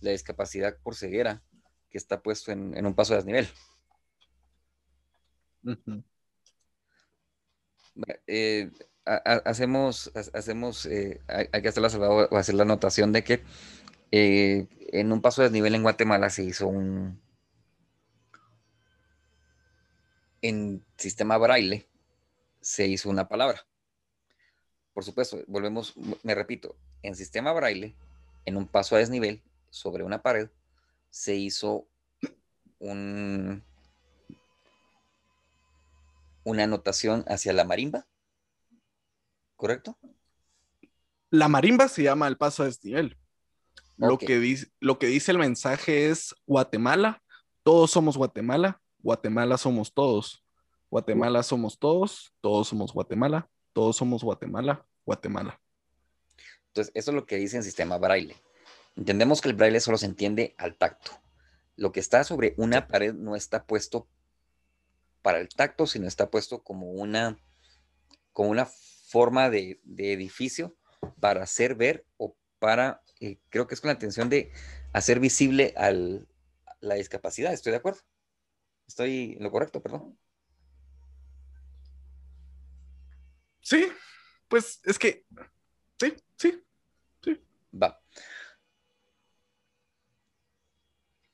[0.02, 1.42] la discapacidad por ceguera
[1.90, 3.48] que está puesto en, en un paso de desnivel.
[8.26, 8.70] Eh,
[9.06, 13.12] ha- ha- hacemos, ha- hacemos eh, hay, que hacer la salvado- o hacer la anotación
[13.12, 13.42] de que
[14.12, 17.20] eh, en un paso de desnivel en Guatemala se hizo un
[20.48, 21.88] en sistema braille
[22.60, 23.66] se hizo una palabra.
[24.92, 27.94] Por supuesto, volvemos, me repito, en sistema braille,
[28.44, 30.48] en un paso a desnivel sobre una pared,
[31.10, 31.86] se hizo
[32.78, 33.62] un,
[36.44, 38.06] una anotación hacia la marimba,
[39.56, 39.98] ¿correcto?
[41.30, 43.18] La marimba se llama el paso de desnivel.
[43.96, 47.22] Lo, que dice, lo que dice el mensaje es Guatemala,
[47.62, 50.44] todos somos Guatemala, Guatemala somos todos.
[50.90, 55.60] Guatemala somos todos, todos somos Guatemala, todos somos Guatemala, Guatemala.
[56.66, 58.34] Entonces, eso es lo que dice en sistema braille.
[58.96, 61.12] Entendemos que el braille solo se entiende al tacto.
[61.76, 64.08] Lo que está sobre una pared no está puesto
[65.22, 67.38] para el tacto, sino está puesto como una,
[68.32, 70.74] como una forma de, de edificio
[71.20, 74.50] para hacer ver o para, eh, creo que es con la intención de
[74.92, 76.26] hacer visible al,
[76.80, 77.52] la discapacidad.
[77.52, 78.00] ¿Estoy de acuerdo?
[78.88, 80.18] Estoy en lo correcto, perdón.
[83.60, 83.88] Sí,
[84.48, 85.24] pues es que,
[86.00, 86.62] sí, sí,
[87.72, 88.00] Va.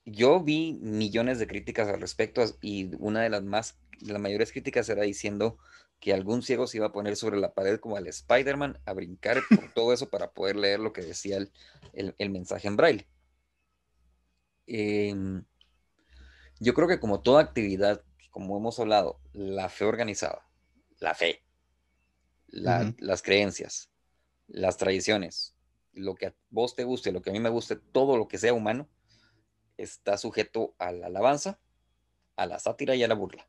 [0.04, 4.52] Yo vi millones de críticas al respecto y una de las más, de las mayores
[4.52, 5.58] críticas era diciendo
[6.00, 9.38] que algún ciego se iba a poner sobre la pared como al Spider-Man a brincar
[9.54, 11.52] por todo eso para poder leer lo que decía el,
[11.92, 13.06] el- el mensaje en braille.
[14.66, 15.44] Em,
[16.62, 20.46] yo creo que como toda actividad, como hemos hablado, la fe organizada,
[21.00, 21.42] la fe,
[22.46, 23.90] la- las creencias,
[24.46, 25.54] las tradiciones,
[25.92, 28.38] lo que a vos te guste, lo que a mí me guste, todo lo que
[28.38, 28.88] sea humano,
[29.76, 31.58] está sujeto a la alabanza,
[32.36, 33.46] a la sátira y a la burla,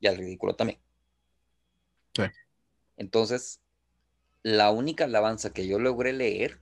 [0.00, 0.80] y al ridículo también.
[2.14, 2.22] Sí.
[2.96, 3.60] Entonces,
[4.42, 6.60] la única alabanza que yo logré leer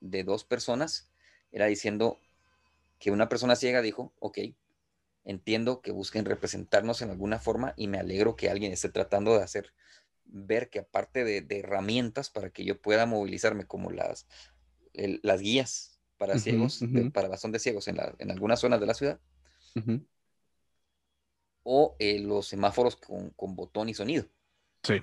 [0.00, 1.10] de dos personas
[1.50, 2.20] era diciendo
[3.00, 4.38] que una persona ciega dijo, ok,
[5.24, 9.44] entiendo que busquen representarnos en alguna forma y me alegro que alguien esté tratando de
[9.44, 9.72] hacer
[10.24, 14.26] ver que aparte de, de herramientas para que yo pueda movilizarme como las,
[14.94, 17.12] el- las guías para Ujú, ciegos, de- ujú.
[17.12, 19.20] para bastón de ciegos en, la- en algunas zonas de la ciudad,
[21.64, 24.26] o eh, los semáforos con, con botón y sonido,
[24.82, 25.00] Sí,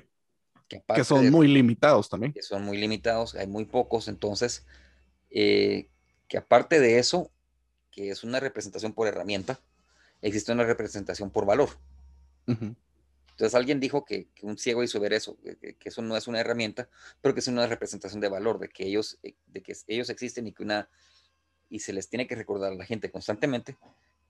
[0.68, 2.34] que, son de- muy limitados también.
[2.34, 4.66] que son muy limitados, hay muy pocos, entonces,
[5.32, 5.90] eh,
[6.28, 7.32] que aparte de eso,
[7.92, 9.62] que es una representación por herramienta,
[10.22, 11.70] existe una representación por valor.
[12.46, 16.40] Entonces alguien dijo que, que un ciego hizo ver eso, que, eso no es una
[16.40, 16.90] herramienta,
[17.22, 20.48] pero que es una representación de valor, de que ellos, eh, de que ellos existen
[20.48, 20.90] y que una
[21.70, 23.78] y se les tiene que recordar a la gente constantemente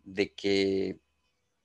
[0.03, 0.99] de que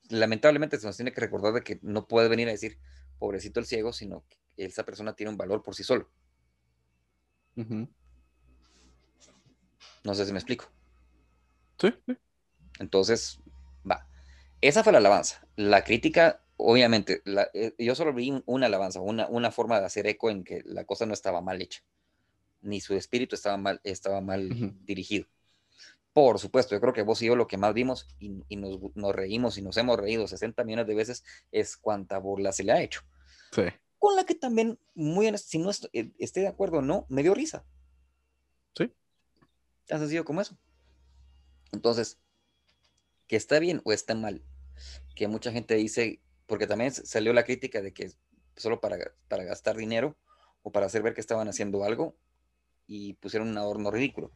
[0.08, 2.78] lamentablemente se nos tiene que recordar de que no puede venir a decir
[3.18, 6.08] pobrecito el ciego, sino que esa persona tiene un valor por sí solo.
[10.04, 10.70] No sé si me explico.
[11.78, 11.92] Sí.
[12.78, 13.40] Entonces.
[14.64, 15.46] Esa fue la alabanza.
[15.56, 19.86] La crítica, obviamente, la- eh, yo solo vi un- una alabanza, una, una forma de
[19.86, 21.82] hacer eco en que la cosa no estaba mal hecha,
[22.62, 24.48] ni su espíritu estaba mal, estaba mal
[24.86, 25.26] dirigido.
[26.14, 28.78] Por supuesto, yo creo que vos y yo lo que más vimos y, y nos,
[28.94, 32.72] nos reímos y nos hemos reído 60 millones de veces es cuánta burla se le
[32.72, 33.02] ha hecho.
[33.52, 33.62] Sí.
[33.98, 37.04] Con la que también, muy honest- si no est- eh, esté de acuerdo o no,
[37.10, 37.64] me dio risa.
[38.76, 38.90] Sí.
[39.86, 40.56] Tan sencillo como eso.
[41.72, 42.18] Entonces,
[43.26, 44.42] que está bien o está mal,
[45.14, 48.10] que mucha gente dice, porque también salió la crítica de que
[48.56, 48.98] solo para,
[49.28, 50.16] para gastar dinero
[50.62, 52.16] o para hacer ver que estaban haciendo algo
[52.86, 54.32] y pusieron un adorno ridículo.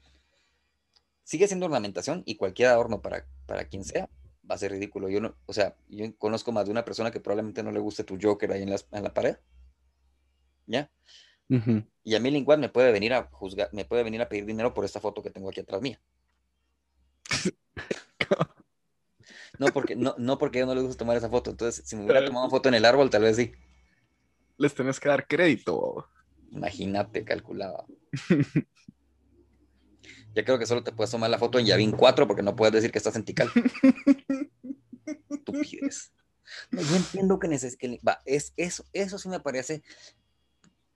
[1.22, 4.08] Sigue siendo ornamentación y cualquier adorno para, para quien sea
[4.50, 5.08] va a ser ridículo.
[5.08, 8.02] Yo no, o sea, yo conozco más de una persona que probablemente no le guste
[8.04, 9.36] tu Joker ahí en, las- en la pared.
[10.66, 10.90] ¿Ya?
[12.02, 14.74] Y a mí Linguad me puede venir a juzgar, me puede venir a pedir dinero
[14.74, 16.00] por esta foto que tengo aquí atrás mía.
[19.58, 21.50] No porque, no, no porque ellos no les gusta tomar esa foto.
[21.50, 23.52] Entonces, si me hubiera tomado una foto en el árbol, tal vez sí.
[24.56, 26.08] Les tenés que dar crédito.
[26.50, 27.84] Imagínate, calculaba.
[30.34, 32.72] Ya creo que solo te puedes tomar la foto en Yavin 4 porque no puedes
[32.72, 33.50] decir que estás en Tikal.
[35.30, 36.12] estupidez.
[36.70, 37.88] yo entiendo que necesita.
[38.06, 39.82] Va, es, eso, eso sí me parece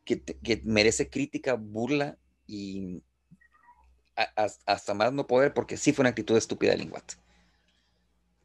[0.04, 3.02] que, que merece crítica, burla y
[4.66, 7.14] hasta más no poder, porque sí fue una actitud estúpida de Linguat.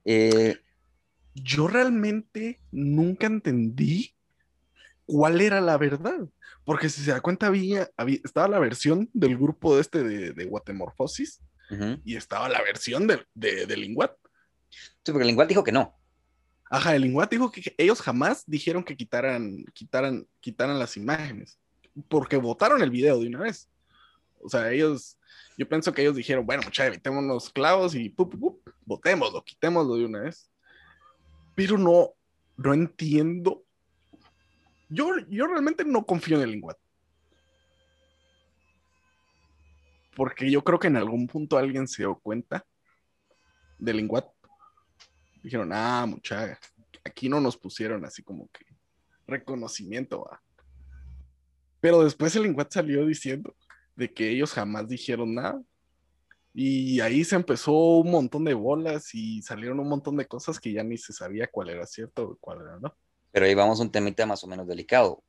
[0.10, 0.56] Eh,
[1.36, 4.16] yo realmente nunca entendí
[5.06, 6.28] cuál era la verdad.
[6.64, 7.90] Porque si se da cuenta, había,
[8.24, 11.42] estaba la versión del grupo de este de, de Guatemorfosis
[12.06, 14.14] y estaba la versión de, de, Linguat.
[15.04, 15.94] Sí, porque Linguat dijo que no.
[16.70, 21.60] Ajá, el Linguat dijo que ellos jamás dijeron que quitaran, quitaran, quitaran las imágenes.
[22.08, 23.70] Porque votaron el video de una vez.
[24.40, 25.18] O sea, ellos,
[25.58, 29.98] yo pienso que ellos dijeron, bueno, muchachos, evitemos los clavos y pup, pup, votémoslo, quitémoslo
[29.98, 30.52] de una vez.
[31.54, 32.14] Pero no,
[32.58, 33.68] no entiendo
[34.90, 35.14] yo,
[35.48, 36.78] realmente no confío en el Linguat.
[40.16, 42.66] Porque yo creo que en algún punto alguien se dio cuenta
[43.78, 44.26] del Linguat.
[45.44, 46.60] Dijeron, ah, muchacha,
[47.04, 48.66] aquí no nos pusieron así como que
[49.28, 50.28] reconocimiento.
[51.80, 53.56] Pero después el Linguat salió diciendo
[53.96, 55.62] de que ellos jamás dijeron nada.
[56.60, 60.72] Y ahí se empezó un montón de bolas y salieron un montón de cosas que
[60.72, 62.98] ya ni se sabía cuál era cierto o cuál era no.
[63.32, 65.22] Pero ahí vamos a un temita más o menos delicado.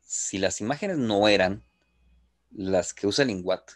[0.00, 1.64] Si las imágenes no eran
[2.52, 3.68] las que usa Linguat,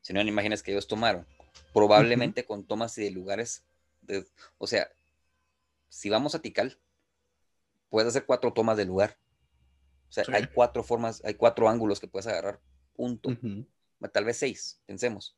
[0.00, 1.26] sino eran imágenes que ellos tomaron,
[1.74, 3.62] probablemente con tomas y de lugares,
[4.00, 4.24] de,
[4.56, 4.90] o sea,
[5.90, 6.78] si vamos a Tikal,
[7.90, 9.18] puedes hacer cuatro tomas de lugar.
[10.08, 12.60] O sea, hay cuatro formas, hay cuatro ángulos que puedes agarrar,
[12.94, 13.28] punto.
[14.10, 15.36] Tal vez seis, pensemos.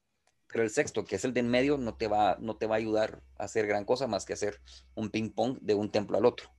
[0.53, 2.75] Pero el sexto, que es el de en medio, no te, va, no te va
[2.77, 4.61] a ayudar a hacer gran cosa más que hacer
[4.95, 6.51] un ping-pong de un templo al otro.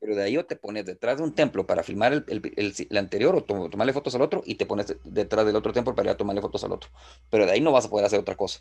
[0.00, 3.44] Pero de ahí o te pones detrás de un templo para filmar el, anterior o
[3.44, 6.42] tomarle fotos al otro y te pones detrás del otro templo para ir a tomarle
[6.42, 6.90] fotos al otro.
[7.30, 8.60] Pero de ahí no vas a poder hacer otra cosa.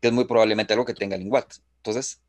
[0.00, 1.54] Que es muy probablemente algo que tenga Linguat.
[1.78, 2.20] Entonces,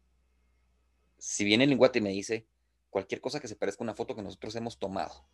[1.18, 2.48] si viene Linguat y me dice
[2.90, 5.28] cualquier cosa que se parezca a una foto que nosotros hemos tomado,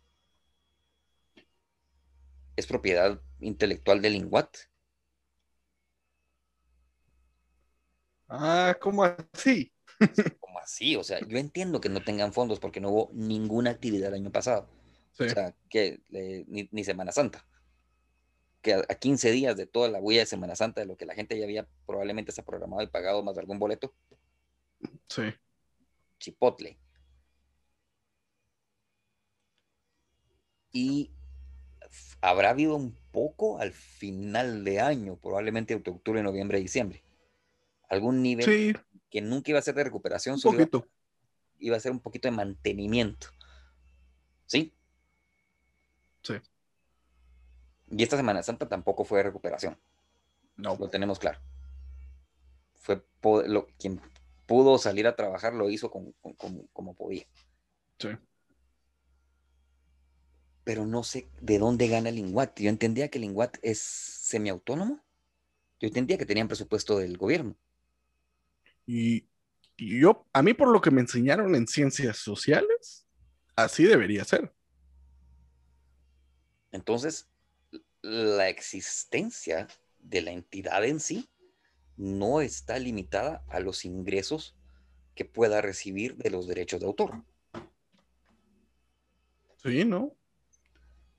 [2.56, 4.56] ¿es propiedad intelectual de Linguat?
[8.30, 9.72] Ah, ¿cómo así?
[10.40, 10.94] como así?
[10.94, 14.30] O sea, yo entiendo que no tengan fondos porque no hubo ninguna actividad el año
[14.30, 14.68] pasado.
[15.18, 16.00] O sea, que
[16.46, 17.44] ni, Semana Santa.
[18.62, 21.14] Que a, 15 días de toda la huella de Semana Santa, de lo que la
[21.14, 23.92] gente ya había probablemente se programado y pagado más de algún boleto.
[25.08, 25.22] Sí.
[26.18, 26.78] Chipotle.
[30.72, 31.10] Y
[32.20, 37.02] habrá habido un poco al final de año, probablemente octubre, noviembre, diciembre.
[37.90, 38.72] Algún nivel sí
[39.10, 40.88] que nunca iba a ser de recuperación, un poquito.
[41.58, 43.26] Iba, a ser un poquito de mantenimiento.
[44.46, 44.72] ¿Sí?
[46.22, 46.34] Sí.
[47.90, 49.76] Y esta Semana Santa tampoco fue de recuperación.
[50.56, 50.76] No.
[50.76, 51.40] Lo tenemos claro.
[52.74, 53.04] Fue
[53.46, 54.00] lo, quien
[54.46, 56.14] pudo salir a trabajar lo hizo como,
[56.72, 57.26] como, podía.
[57.98, 58.08] Sí.
[60.64, 62.58] Pero no sé de dónde gana el Linguat.
[62.58, 65.02] Yo entendía que el Linguat es semiautónomo.
[65.80, 67.56] Yo entendía que tenían presupuesto del gobierno.
[68.92, 69.28] Y,
[69.76, 73.06] yo, a mí por lo que me enseñaron en ciencias sociales,
[73.54, 74.52] así debería ser.
[76.72, 77.28] Entonces,
[78.02, 79.68] la existencia
[80.00, 81.30] de la entidad en sí
[81.96, 84.56] no está limitada a los ingresos
[85.14, 87.22] que pueda recibir de los derechos de autor.
[89.62, 90.16] Sí, ¿no?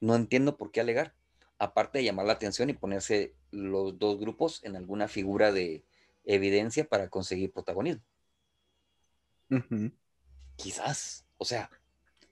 [0.01, 1.15] No entiendo por qué alegar,
[1.57, 5.85] aparte de llamar la atención y ponerse los dos grupos en alguna figura de,
[6.25, 8.03] evidencia para conseguir protagonismo.
[10.55, 11.69] Quizás, o sea,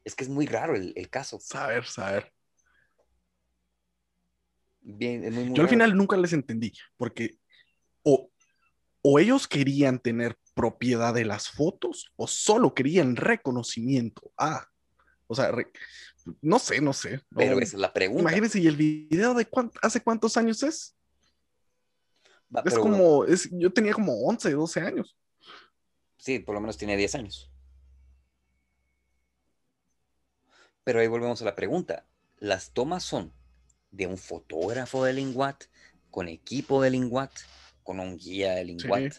[0.03, 1.39] es que es muy raro el, caso.
[1.39, 2.31] Saber, saber.
[4.81, 7.37] Bien, Yo al final nunca les entendí, porque
[8.03, 8.31] o,
[9.01, 14.31] o ellos querían tener propiedad de las fotos o solo querían reconocimiento.
[14.37, 14.65] Ah,
[15.27, 15.51] o sea,
[16.41, 17.21] no sé, no sé.
[17.35, 18.21] Pero esa es la pregunta.
[18.21, 19.47] Imagínense, ¿y el video de
[19.81, 20.95] hace cuántos años es?
[22.65, 25.15] Es como, es, yo tenía como 11, 12 años.
[26.17, 27.51] Sí, por lo menos tiene 10 años.
[30.83, 32.05] Pero ahí volvemos a la pregunta.
[32.39, 33.31] ¿Las tomas son
[33.91, 35.65] de un fotógrafo de Linguat,
[36.09, 37.31] con equipo de Linguat,
[37.83, 39.13] con un guía de Linguat,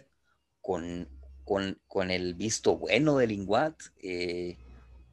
[0.61, 1.09] con,
[1.45, 4.57] con, el visto bueno de Linguat, eh,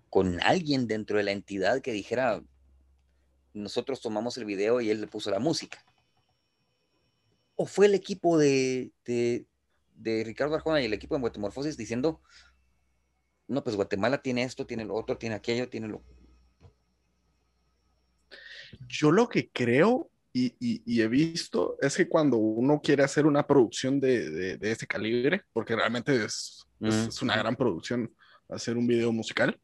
[0.09, 2.43] con alguien dentro de la entidad que dijera,
[3.53, 5.83] nosotros tomamos el video y él le puso la música?
[7.57, 8.93] ¿O fue el equipo de,
[9.97, 12.21] Ricardo Arjona y el equipo de Guatemorfosis diciendo,
[13.49, 16.01] no, pues Guatemala tiene esto, tiene lo otro, tiene aquello, tiene lo...
[18.87, 23.99] Yo lo que creo y, he visto es que cuando uno quiere hacer una producción
[23.99, 28.13] de, ese calibre, porque realmente es es, una gran producción
[28.49, 29.59] hacer un video musical.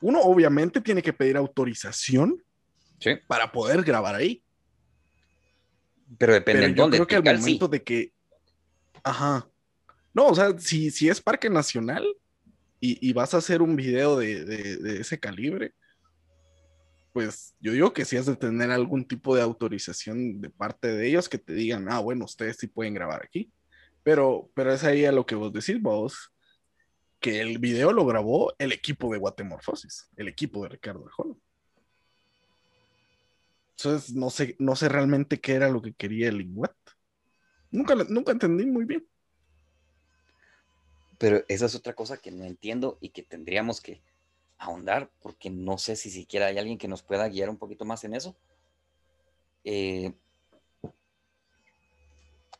[0.00, 2.42] Uno obviamente tiene que pedir autorización
[3.26, 4.42] para poder grabar ahí.
[6.18, 6.96] Pero depende de dónde.
[7.04, 8.12] Creo que al momento de que.
[9.02, 9.48] Ajá.
[10.12, 12.04] No, o sea, si, si es Parque Nacional
[12.80, 15.74] y, vas a hacer un video de, ese calibre,
[17.12, 21.06] pues yo digo que sí has de tener algún tipo de autorización de parte de
[21.06, 23.52] ellos que te digan, ah, bueno, ustedes sí pueden grabar aquí.
[24.02, 26.32] Pero, pero es ahí a lo que vos decís, vos,
[27.20, 31.34] que el video lo grabó el equipo de Guatemorfosis, el equipo de Ricardo Arjona.
[33.82, 36.76] Entonces, no sé, no sé realmente qué era lo que quería el Inguat.
[37.70, 39.08] Nunca, nunca entendí muy bien.
[41.18, 44.02] Pero esa es otra cosa que no entiendo y que tendríamos que
[44.58, 48.04] ahondar, porque no sé si siquiera hay alguien que nos pueda guiar un poquito más
[48.04, 48.36] en eso.
[49.64, 50.12] Eh,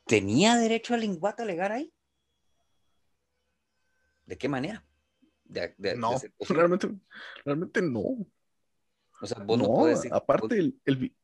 [0.06, 1.92] ¿Tenía derecho el Inguat a alegar ahí?
[4.24, 4.84] ¿De qué manera?
[5.96, 6.18] no,
[6.48, 6.88] realmente,
[7.44, 8.26] realmente no.
[9.20, 11.14] O sea, vos no, puedes decir, Aparte, el, el,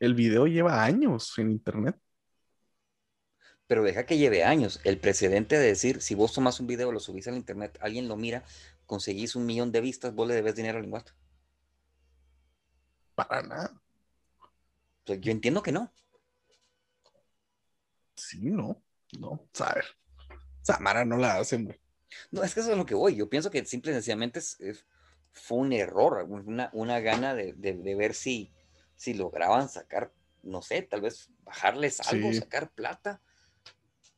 [0.00, 1.96] el video lleva años en internet.
[3.66, 4.80] Pero deja que lleve años.
[4.84, 8.16] El precedente de decir, si vos tomas un video, lo subís al internet, alguien lo
[8.16, 8.44] mira,
[8.86, 11.10] conseguís un millón de vistas, vos le debes dinero al lenguaje.
[13.14, 13.80] Para nada.
[15.06, 15.92] yo entiendo que no.
[18.14, 18.82] Sí, no,
[19.18, 19.84] no, saber.
[20.62, 21.80] Samara no la hace, hombre.
[22.30, 23.16] No, es que eso es lo que voy.
[23.16, 24.86] Yo pienso que simple y sencillamente es,
[25.36, 27.52] fue un error, una, una gana de,
[27.96, 28.52] ver si,
[28.96, 30.12] si lograban sacar,
[30.42, 33.20] no sé, tal vez bajarles algo, sacar plata,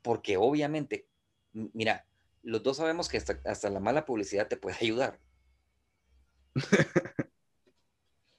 [0.00, 1.08] porque obviamente,
[1.52, 2.06] mira,
[2.42, 5.18] los dos sabemos que hasta, la mala publicidad te puede ayudar.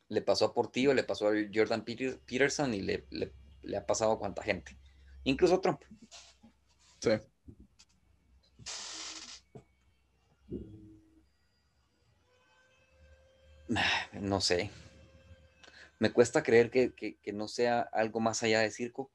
[0.07, 4.19] le pasó a Portillo, le pasó a Jordan Peterson y le, le ha pasado a
[4.19, 4.79] cuánta gente,
[5.23, 5.81] incluso Trump.
[6.99, 7.11] Sí.
[14.13, 14.71] No sé.
[15.99, 19.11] Me cuesta creer que, no sea algo más allá de circo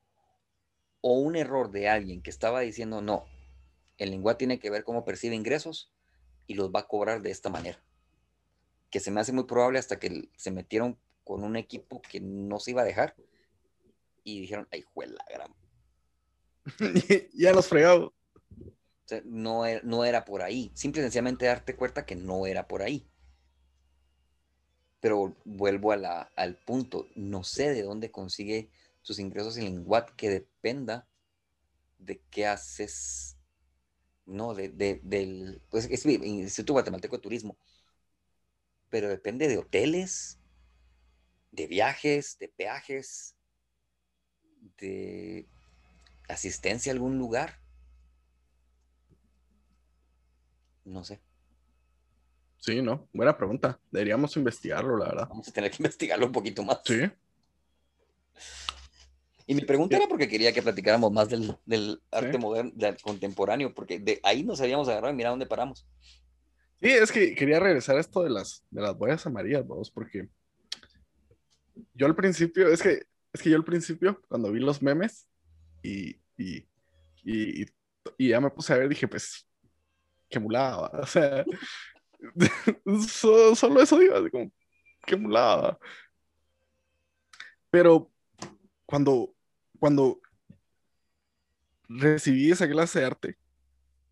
[1.00, 3.24] o un error de alguien que estaba diciendo, no,
[3.98, 5.92] el lenguaje tiene que ver cómo percibe ingresos
[6.46, 7.82] y los va a cobrar de esta manera.
[8.90, 12.60] Que se me hace muy probable hasta que se metieron con un equipo que no
[12.60, 13.14] se iba a dejar
[14.22, 15.54] y dijeron, ay, juela, gran.
[17.34, 18.14] ya los fregado.
[19.24, 20.70] no, e, no era por ahí.
[20.74, 23.06] Simple y sencillamente darte cuenta que no era por ahí.
[25.04, 28.70] Pero vuelvo al punto, no sé de dónde consigue
[29.02, 31.06] sus ingresos en Linguat que dependa
[31.98, 33.36] de qué haces,
[34.24, 37.58] no, de, del, pues es el Instituto Guatemalteco de Turismo,
[38.88, 40.38] pero depende de hoteles,
[41.52, 43.36] de viajes, de peajes,
[44.78, 45.46] de
[46.30, 47.60] asistencia a algún lugar.
[50.86, 51.20] No sé.
[52.64, 53.78] Sí, no, buena pregunta.
[53.90, 55.28] Deberíamos investigarlo, la verdad.
[55.28, 56.80] Vamos a tener que investigarlo un poquito más.
[56.86, 57.02] Sí.
[59.46, 63.98] Y mi pregunta era porque quería que platicáramos más del, arte moderno, del contemporáneo, porque
[63.98, 65.86] de ahí nos habíamos agarrado y mira dónde paramos.
[66.80, 70.30] Sí, es que quería regresar a esto de las, de las boyas amarillas, vamos, porque
[71.92, 75.28] yo al principio, es que, es que yo al principio, cuando vi los memes
[75.82, 76.66] y, y,
[77.24, 77.66] y,
[78.16, 79.46] y ya me puse a ver, dije, pues,
[80.30, 81.44] qué mulada, o sea,
[83.54, 84.52] solo, eso digo, como,
[85.06, 85.78] qué mulada.
[87.70, 88.10] Pero
[88.86, 89.34] cuando,
[89.78, 90.20] cuando
[91.88, 93.38] recibí esa clase de arte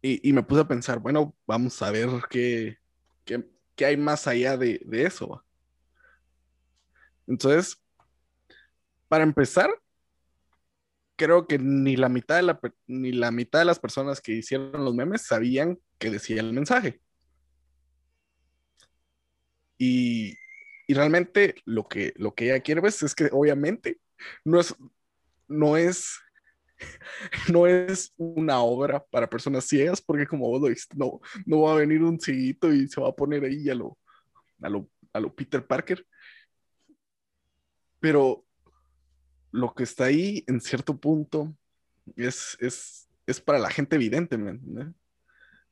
[0.02, 2.78] y, me puse a pensar, bueno, vamos a ver qué,
[3.24, 5.44] qué, qué hay más allá de, de eso.
[7.26, 7.80] Entonces,
[9.08, 9.70] para empezar,
[11.16, 14.84] creo que ni la mitad de la, ni la mitad de las personas que hicieron
[14.84, 17.00] los memes sabían que decía el mensaje.
[19.84, 20.38] Y,
[20.94, 23.98] realmente lo que, lo que ella quiere pues, es que obviamente
[24.44, 24.76] no es,
[25.48, 26.20] no es,
[27.52, 31.72] no es una obra para personas ciegas, porque como vos lo dijiste, no, no va
[31.72, 33.98] a venir un cieguito y se va a poner ahí a lo,
[34.60, 36.06] a lo, a lo Peter Parker.
[37.98, 38.44] Pero
[39.50, 41.56] lo que está ahí en cierto punto
[42.14, 44.38] es, es, es para la gente evidente,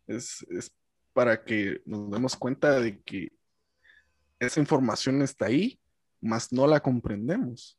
[0.09, 0.75] Es, es
[1.13, 3.40] para que nos demos cuenta de que
[4.41, 5.79] esa información está ahí,
[6.21, 7.79] más no la comprendemos.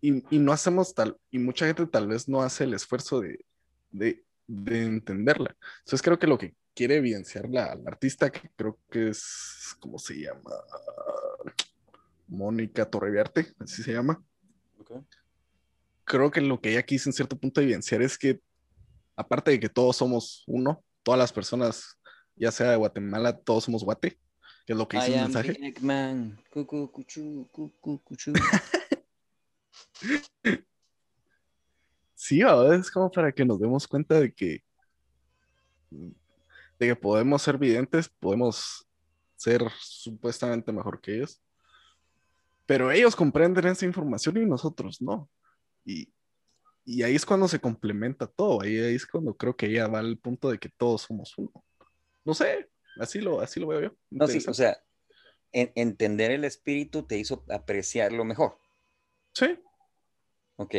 [0.00, 5.56] Y, no hacemos tal, y mucha gente tal vez no hace el esfuerzo de, entenderla.
[5.80, 10.20] Entonces creo que lo que quiere evidenciar la, artista, que creo que es, ¿cómo se
[10.20, 10.52] llama?
[12.28, 14.22] Mónica Torreviarte, así se llama.
[16.04, 18.40] Creo que lo que ella quiso en cierto punto evidenciar es que
[19.16, 21.98] aparte de que todos somos uno, todas las personas,
[22.36, 24.18] ya sea de Guatemala, todos somos guate,
[24.68, 25.56] que es lo que dice el mensaje.
[25.58, 26.38] Big man.
[26.50, 28.32] Cucu, cuchu, cucu, cuchu.
[32.14, 32.74] Sí, ¿verdad?
[32.74, 34.62] es como para que nos demos cuenta de que
[35.90, 38.86] de que podemos ser videntes, podemos
[39.36, 41.40] ser supuestamente mejor que ellos.
[42.66, 45.30] Pero ellos comprenden esa información y nosotros no.
[45.82, 46.12] Y,
[46.84, 48.60] y ahí es cuando se complementa todo.
[48.60, 51.64] Ahí, ahí es cuando creo que ya va al punto de que todos somos uno.
[52.22, 52.68] No sé,
[52.98, 53.96] así lo, así lo veo yo.
[54.10, 54.82] No, sí, o sea,
[55.52, 58.58] en- entender el espíritu te hizo apreciarlo mejor.
[59.34, 59.58] Sí,
[60.56, 60.74] Ok.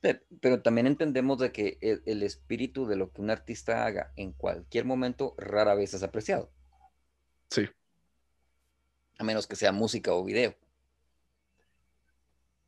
[0.00, 4.12] Pero, pero también entendemos de que el, el espíritu de lo que un artista haga
[4.16, 6.52] en cualquier momento rara vez es apreciado,
[7.50, 7.68] sí.
[9.18, 10.54] a menos que sea música o video.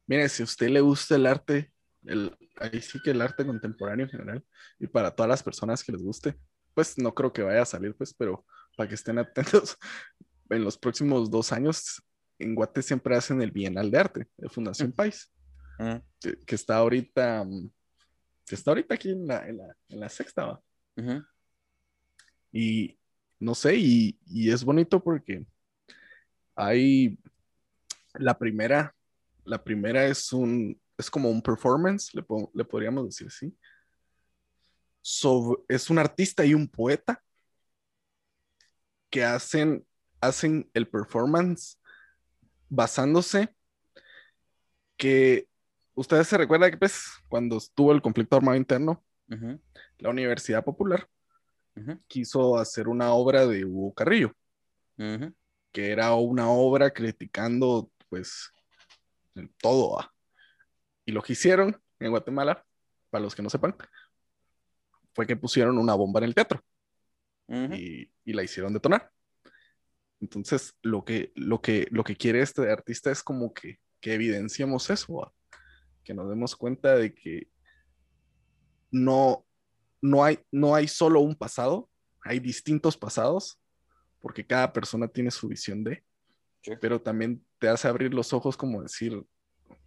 [0.06, 1.72] Mire, si a usted le gusta el arte,
[2.04, 4.44] el, ahí sí que el arte contemporáneo en general,
[4.78, 6.36] y para todas las personas que les guste,
[6.74, 8.44] pues no creo que vaya a salir, pues, pero
[8.76, 9.76] para que estén atentos,
[10.50, 12.02] en los próximos dos años,
[12.38, 14.92] en Guate siempre hacen el Bienal de Arte de Fundación.
[14.92, 15.32] País,
[15.78, 17.70] Mm, que, que está ahorita, mm,
[18.46, 20.60] que está ahorita aquí en la, en la, en la sexta,
[22.52, 22.98] Y
[23.38, 25.46] no sé, y, y es bonito porque
[26.54, 27.18] hay
[28.14, 28.94] la primera,
[29.44, 33.56] la primera es un, es como un performance, le, po- le podríamos decir así.
[35.02, 37.22] Sobre- es un artista y un poeta
[39.10, 39.86] que hacen,
[40.20, 41.78] hacen el performance
[42.68, 43.54] basándose
[44.96, 45.48] que
[45.94, 49.04] ustedes se recuerdan que pues cuando estuvo el conflicto armado interno,
[49.98, 51.08] la Universidad Popular
[52.08, 54.34] quiso hacer una obra de Hugo Carrillo,
[55.72, 58.50] que era una obra criticando, pues,
[59.58, 59.98] todo.
[61.06, 62.66] Y lo que hicieron en Guatemala,
[63.08, 63.76] para los que no sepan,
[65.20, 66.64] fue que pusieron una bomba en el teatro
[67.76, 69.10] y, y la hicieron detonar.
[70.18, 74.88] Entonces, lo que, lo que, lo que quiere este artista es como que, que evidenciemos
[74.88, 75.32] eso, ¿va?
[76.02, 77.48] que nos demos cuenta de que
[78.90, 79.46] no,
[80.00, 81.90] no, hay, no hay solo un pasado,
[82.22, 83.60] hay distintos pasados,
[84.22, 86.02] porque cada persona tiene su visión de,
[86.62, 86.72] Sí.
[86.80, 89.22] pero también te hace abrir los ojos como decir,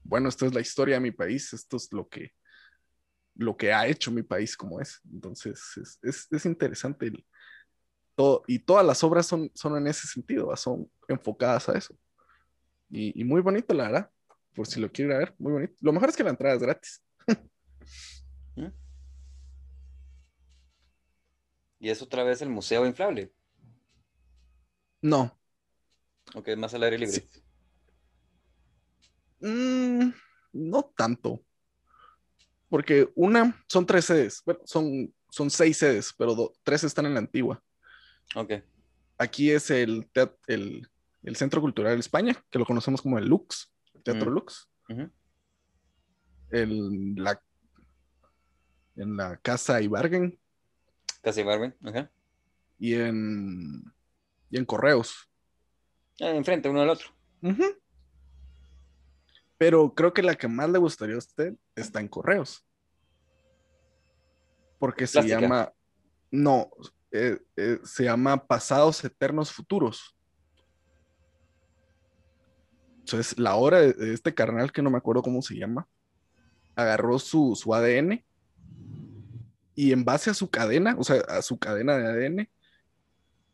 [0.04, 2.34] bueno, esto es la historia de mi país, esto es lo que,
[3.36, 5.02] lo que ha hecho mi país como es.
[5.12, 7.26] Entonces, es, es, es interesante el,
[8.16, 11.98] todo, y todas las obras son, son en ese sentido, son enfocadas a eso.
[12.90, 14.12] Y, y muy bonito, la verdad,
[14.54, 15.74] por si lo quieren ver, muy bonito.
[15.82, 17.04] Lo mejor es que la entrada es gratis.
[21.80, 23.34] Y es otra vez el museo inflable,
[25.02, 25.38] No,
[26.34, 27.28] aunque es más al aire libre.
[27.30, 27.44] Sí.
[29.42, 30.14] Mm,
[30.54, 31.44] no tanto.
[32.74, 37.14] Porque una, son tres sedes, bueno, son, son seis sedes, pero do- tres están en
[37.14, 37.62] la antigua.
[38.34, 38.52] Ok.
[39.20, 40.90] Aquí es el, teat- el,
[41.22, 44.34] el Centro Cultural de España, que lo conocemos como el Lux, el Teatro Mm.
[44.34, 44.68] Lux.
[44.90, 45.12] ujú,
[46.50, 47.40] El, la,
[48.96, 50.40] en la Casa Ibargen
[51.22, 51.76] Casi Barben.
[51.84, 52.12] Ajá.
[52.80, 53.84] y en,
[54.50, 55.30] y en Correos.
[56.20, 57.08] Ah, enfrente uno del otro.
[57.44, 57.66] Ujú.
[59.64, 62.66] Pero creo que la que más le gustaría a usted está en Correos.
[64.78, 65.40] Porque se Plástica.
[65.40, 65.74] llama,
[66.32, 66.70] no,
[67.12, 70.18] eh, eh, se llama Pasados Eternos Futuros.
[73.00, 75.88] Entonces, la obra de, de este carnal, que no me acuerdo cómo se llama,
[76.76, 78.22] agarró su, su ADN
[79.76, 82.50] y en base a su cadena, o sea, a su cadena de ADN,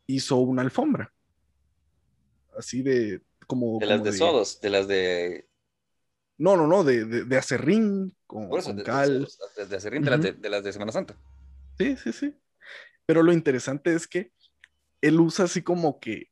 [0.08, 1.14] hizo una alfombra.
[2.58, 3.78] Así de, como...
[3.78, 5.49] De las como de sodos, de las de.
[6.40, 9.28] No, no, no, de, de, de acerrín con, Por eso, con de, cal.
[9.56, 11.14] de, de Acerrín, las de, las de Semana Santa.
[11.76, 12.34] Sí, sí, sí.
[13.04, 14.32] Pero lo interesante es que
[15.02, 16.30] él usa así como que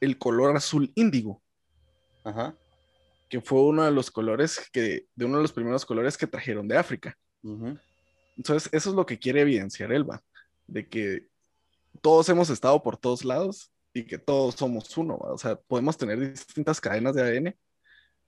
[0.00, 1.42] el color azul índigo,
[2.24, 2.54] Ajá.
[3.30, 6.68] que fue uno de los colores que, de uno de los primeros colores que trajeron
[6.68, 7.16] de África.
[7.42, 7.78] ujú.
[8.36, 10.20] Entonces, eso es lo que quiere evidenciar Elba,
[10.66, 11.28] de que
[12.02, 15.16] todos hemos estado por todos lados y que todos somos uno.
[15.18, 15.32] ¿va?
[15.32, 17.56] O sea, podemos tener distintas cadenas de ADN,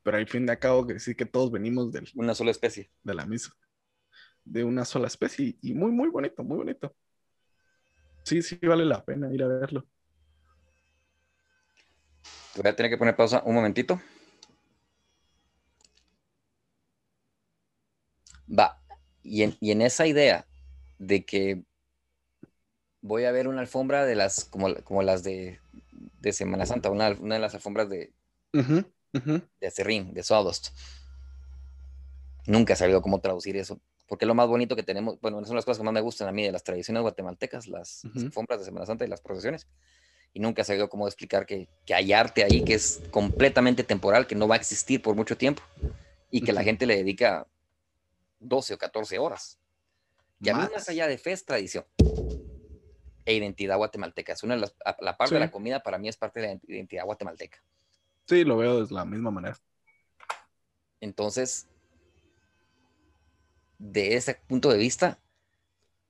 [0.07, 2.93] pero al fin de cabo que decir que todos venimos del, Una sola especie.
[3.03, 3.57] de la misma,
[4.45, 6.95] de una sola especie y muy, muy bonito, muy bonito.
[8.23, 9.85] Sí, sí, vale la pena ir a verlo.
[12.55, 14.01] Te voy a tener que poner pausa un momentito.
[18.49, 18.81] Va.
[19.25, 20.47] Y en, y en esa idea
[21.01, 21.65] de que
[23.01, 25.59] voy a ver una alfombra de las, como, como las de,
[26.21, 28.13] de Semana Santa, una, una de las alfombras de,
[29.61, 30.69] De Acerrín, de Sawdust.
[32.47, 33.81] Nunca he sabido cómo traducir eso.
[34.09, 36.29] porque es lo más bonito que tenemos, bueno, son las cosas que más me gustan
[36.29, 38.27] a mí de las tradiciones guatemaltecas, las, las Ujú.
[38.27, 39.67] alfombras de Semana Santa y las procesiones.
[40.33, 44.29] Y nunca se sabido cómo explicar que, que hay arte ahí que es completamente temporal,
[44.29, 45.61] que no va a existir por mucho tiempo
[46.31, 47.49] y que la gente le dedica
[48.39, 49.59] 12 o 14 horas.
[50.41, 50.71] Que a mí Más.
[50.71, 51.85] más allá de fe es tradición
[53.25, 54.35] e identidad guatemalteca.
[54.35, 56.47] Es una de las, a- la parte de la comida para mí es parte de
[56.47, 57.59] la identidad guatemalteca.
[58.27, 59.57] Sí, lo veo de la misma manera.
[61.01, 61.69] Entonces,
[63.79, 65.21] de ese punto de vista,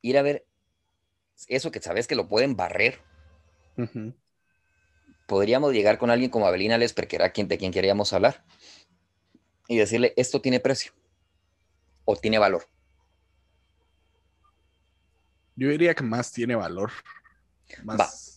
[0.00, 0.46] ir a ver
[1.48, 3.00] eso que sabes que lo pueden barrer,
[5.26, 8.44] podríamos llegar con alguien como Abelina Lesper, que era quien, de quien queríamos hablar,
[9.68, 10.92] y decirle, esto tiene precio
[12.04, 12.66] o tiene valor.
[15.56, 16.92] Yo diría que más tiene valor.
[17.82, 17.98] Más...
[17.98, 18.35] Va.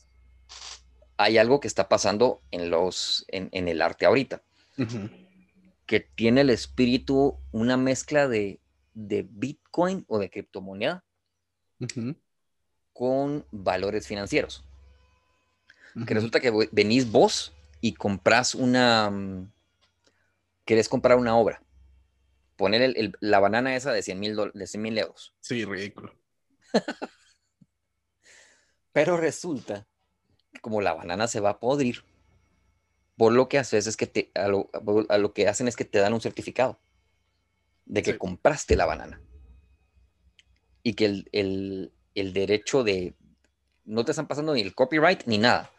[1.22, 4.42] Hay algo que está pasando en, los, en, en el arte ahorita,
[5.86, 8.62] que tiene el espíritu una mezcla de,
[8.94, 11.04] de Bitcoin o de criptomoneda
[12.94, 14.64] con valores financieros.
[16.08, 17.52] que resulta que ve- venís vos
[17.82, 19.52] y compras una, mm,
[20.64, 21.62] querés comprar una obra,
[22.56, 24.32] poner el- el- la banana esa de 100 mil
[24.98, 26.14] euros, Sí, ridículo.
[28.94, 29.86] pero resulta
[30.62, 32.04] como la banana se va a podrir,
[33.18, 34.70] por lo que haces es que te, a lo,
[35.10, 36.80] a lo que hacen es que te dan un certificado
[37.86, 38.18] de que Sí.
[38.18, 39.22] compraste la banana
[40.84, 43.14] y que el, el- el derecho de,
[43.86, 45.72] no te están pasando ni el copyright ni nada,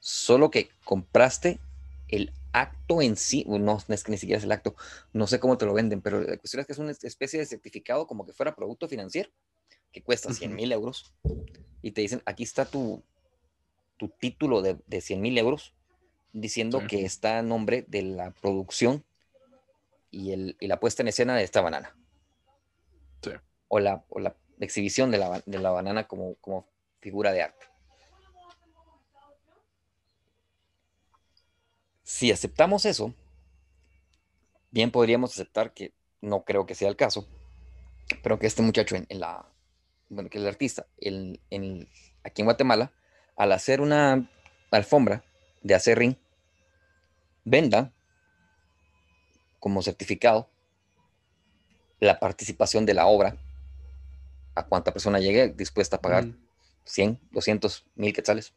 [0.00, 1.60] solo que compraste
[2.08, 4.74] el acto en sí, no, no es que ni siquiera es el acto,
[5.12, 7.46] no sé cómo te lo venden, pero la cuestión es que es una especie de
[7.46, 9.30] certificado como que fuera producto financiero,
[9.92, 10.56] que cuesta 100 Ujú.
[10.56, 11.14] mil euros,
[11.80, 13.02] y te dicen, aquí está tu,
[14.02, 15.74] tu título de, de 100 mil euros,
[16.32, 16.86] diciendo Sí.
[16.88, 19.04] que está a nombre de la producción
[20.10, 21.96] y, el, y la puesta en escena de esta banana.
[23.22, 23.30] Sí.
[23.68, 26.66] O la, o la exhibición de la, de la banana como, como
[27.00, 27.66] figura de arte.
[32.02, 33.14] Si aceptamos eso,
[34.72, 37.28] bien podríamos aceptar que no creo que sea el caso,
[38.24, 39.46] pero que este muchacho en, en la,
[40.08, 41.88] bueno, que el artista el- en-
[42.24, 42.90] aquí en Guatemala,
[43.42, 44.30] al hacer una
[44.70, 45.24] alfombra
[45.62, 46.16] de acerrín,
[47.44, 47.92] venda
[49.58, 50.48] como certificado
[51.98, 53.36] la participación de la obra
[54.54, 56.36] a cuánta persona llegue dispuesta a pagar Ujú.
[56.84, 58.54] 100, 200, 1000 quetzales.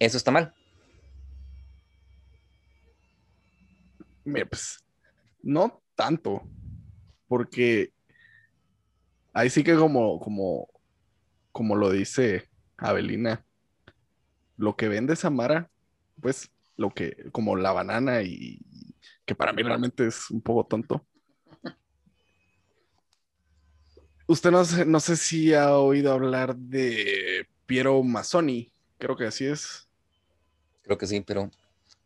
[0.00, 0.52] Eso está mal.
[4.24, 4.84] Mira, pues,
[5.44, 6.42] no tanto,
[7.28, 7.92] porque
[9.32, 10.73] ahí sí que como, como,
[11.54, 13.46] como lo dice Avelina,
[14.56, 15.70] lo que vende Samara,
[16.20, 18.58] pues, lo que, como la banana y
[19.24, 21.06] que para mí realmente es un poco tonto.
[24.26, 29.46] Usted no sé, no sé si ha oído hablar de Piero Mazzoni, creo que así
[29.46, 29.88] es.
[30.82, 31.52] Creo que sí, pero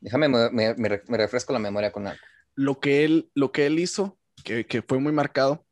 [0.01, 2.21] déjame, me refresco la memoria con algo.
[2.55, 5.65] Lo que él, lo que él hizo, que, que fue muy marcado,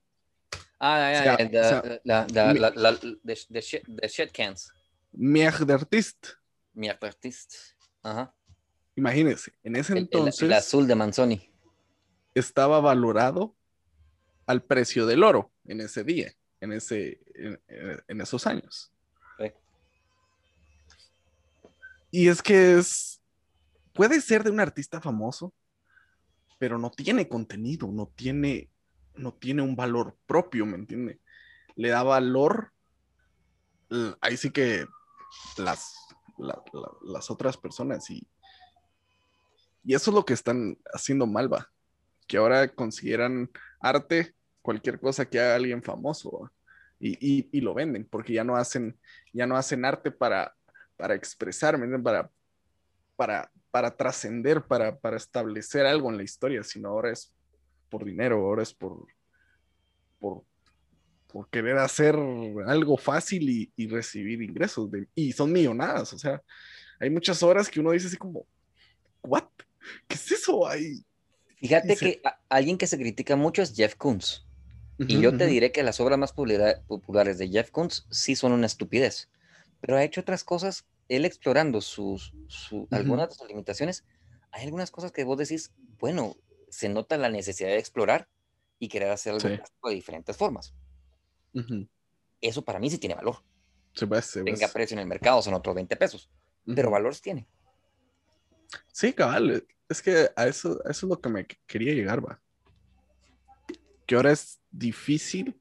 [0.78, 2.26] Ah, ya, ya, sea, la,
[3.26, 4.70] the shit, cans.
[5.12, 6.28] Mierda de artista.
[6.74, 7.56] Mi artista.
[8.02, 8.34] Ajá.
[8.94, 11.50] Imagínense, en ese El, entonces el azul de Manzoni.
[12.34, 13.54] estaba valorado
[14.46, 18.92] al precio del oro en ese día, en, ese, en, en- en esos años.
[19.38, 19.52] Sí.
[22.10, 23.20] Y es que es,
[23.92, 25.52] puede ser de un artista famoso,
[26.58, 28.70] pero no tiene contenido, no tiene,
[29.16, 31.20] no tiene un valor propio, ¿me entiende?
[31.74, 32.72] Le da valor,
[34.20, 34.86] ahí sí que
[35.58, 35.94] las,
[36.38, 38.26] la- la- las otras personas y,
[39.84, 41.70] y eso es lo que están haciendo mal, va,
[42.26, 43.50] que ahora consideran
[43.80, 46.50] arte cualquier cosa que haga alguien famoso
[46.98, 48.98] y, y- lo venden porque ya no hacen,
[49.32, 50.54] ya no hacen arte para,
[50.96, 52.30] para expresar, ¿me para,
[53.16, 57.32] para, para trascender, para, para establecer algo en la historia, sino ahora es
[57.88, 59.06] por dinero, ahora es por,
[60.18, 60.44] por,
[61.26, 62.16] por querer hacer
[62.66, 64.90] algo fácil y, y recibir ingresos.
[64.90, 66.42] de- y son millonadas, o sea,
[66.98, 68.46] hay muchas horas que uno dice así como,
[69.22, 69.44] ¿what?
[70.08, 70.66] ¿Qué es eso?
[70.66, 71.04] Ahí?
[71.58, 74.44] Fíjate se- que a- alguien que se critica mucho es Jeff Koons.
[74.98, 78.64] Y yo te diré que las obras más populares de Jeff Koons sí son una
[78.66, 79.28] estupidez.
[79.82, 84.06] Pero ha hecho otras cosas, él explorando sus, su- algunas de sus limitaciones.
[84.52, 86.34] Hay algunas cosas que vos decís, bueno,
[86.68, 88.28] se nota la necesidad de explorar
[88.78, 89.58] y querer hacer algo Sí.
[89.88, 90.74] de diferentes formas.
[92.40, 93.36] Eso para mí sí tiene valor.
[94.00, 94.20] Ve.
[94.44, 96.30] Tenga precio en el mercado, son otros 20 pesos,
[96.66, 96.92] pero Ujú.
[96.92, 97.48] valor sí tiene.
[98.92, 99.66] Sí, cabal.
[99.88, 102.40] Es que a eso, a eso es lo que me quería llegar, va.
[104.06, 105.60] que ahora es difícil,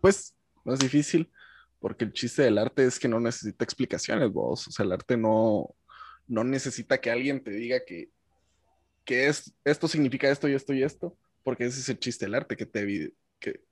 [0.00, 1.30] pues no es difícil,
[1.78, 4.66] porque el chiste del arte es que no necesita explicaciones, vos.
[4.66, 5.72] O sea, el arte no,
[6.26, 8.10] no necesita que alguien te diga que,
[9.06, 12.34] que es, esto significa esto y esto y esto, porque ese es el chiste del
[12.34, 13.62] arte, que, te, que,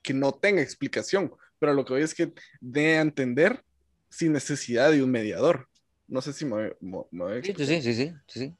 [0.00, 1.32] que no tenga explicación.
[1.58, 3.64] Pero lo que voy es que dé a entender
[4.08, 5.68] sin necesidad de un mediador.
[6.06, 8.56] No sé si me, me, sí, sí, sí, sí, sí.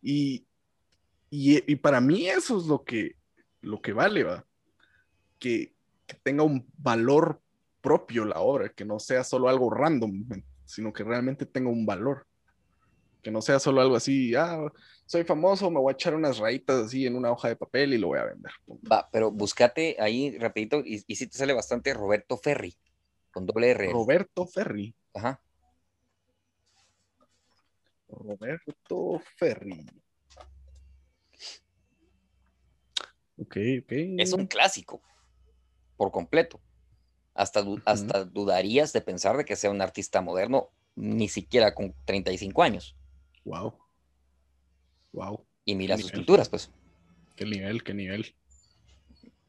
[0.00, 0.46] Y,
[1.30, 3.16] y, y, para mí eso es lo que,
[3.60, 4.46] lo que vale, va.
[5.40, 5.74] Que,
[6.06, 7.42] que tenga un valor
[7.82, 10.24] propio la obra, que no sea solo algo random,
[10.64, 12.26] sino que realmente tenga un valor.
[13.26, 14.72] Que no sea solo algo así, ah,
[15.04, 17.98] soy famoso, me voy a echar unas rayitas así en una hoja de papel y
[17.98, 18.52] lo voy a vender.
[18.88, 22.78] Va, pero búscate ahí rapidito y, y si te sale bastante Roberto Ferri,
[23.32, 23.90] con doble R.
[23.90, 24.94] Roberto Ferri.
[25.12, 25.42] Ajá.
[28.06, 29.84] Roberto Ferri.
[33.38, 33.92] Ok, ok.
[34.18, 35.02] Es un clásico,
[35.96, 36.60] por completo.
[37.34, 42.62] Hasta, hasta dudarías de pensar de que sea un artista moderno, ni siquiera con 35
[42.62, 42.96] años.
[43.46, 43.78] Wow.
[45.12, 45.46] Wow.
[45.64, 46.68] Y mira sus pinturas, pues.
[47.36, 48.34] Qué nivel, qué nivel.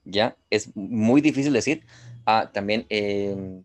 [0.05, 1.83] Ya, es muy difícil decir.
[2.25, 3.63] Ah, también eh,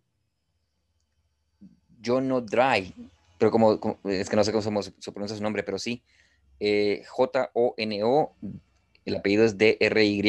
[2.02, 2.94] Jono Dry,
[3.38, 6.02] pero como, es que no sé cómo se, pronuncia su nombre, pero sí.
[6.58, 8.36] Eh, J-O-N-O,
[9.04, 10.22] el apellido es D-R-Y,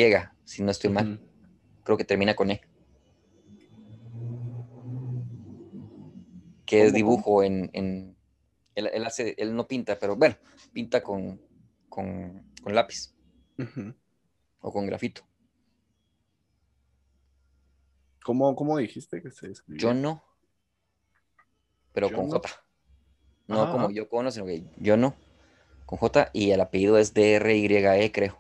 [0.44, 1.22] si no estoy mal.
[1.86, 2.62] Creo que termina con E.
[6.66, 8.13] que es dibujo en,
[8.76, 10.36] él, hace, él no pinta, pero bueno,
[10.72, 11.40] pinta con,
[11.90, 13.14] con, lápiz
[14.62, 15.24] o con grafito.
[18.24, 19.82] ¿Cómo, ¿Cómo, dijiste que se escribía?
[19.82, 20.24] Yo no,
[21.92, 22.50] pero con J.
[23.48, 25.16] No como yo cono, sino que yo no,
[25.86, 28.40] con J y el apellido es D-R-Y-E, creo.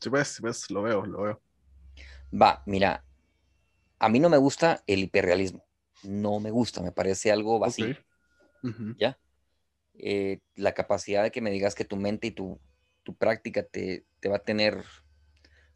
[0.00, 1.43] Sí, ves, ves, lo veo, lo veo.
[2.32, 3.04] Va, mira,
[3.98, 5.64] a mí no me gusta el hiperrealismo.
[6.02, 7.96] No me gusta, me parece algo vacío.
[8.98, 9.18] ¿Ya?
[9.94, 12.58] Eh, la capacidad de que me digas que tu mente y tu,
[13.18, 14.84] práctica te, te, va a tener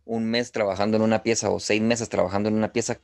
[0.05, 3.01] un mes trabajando en una pieza o seis meses trabajando en una pieza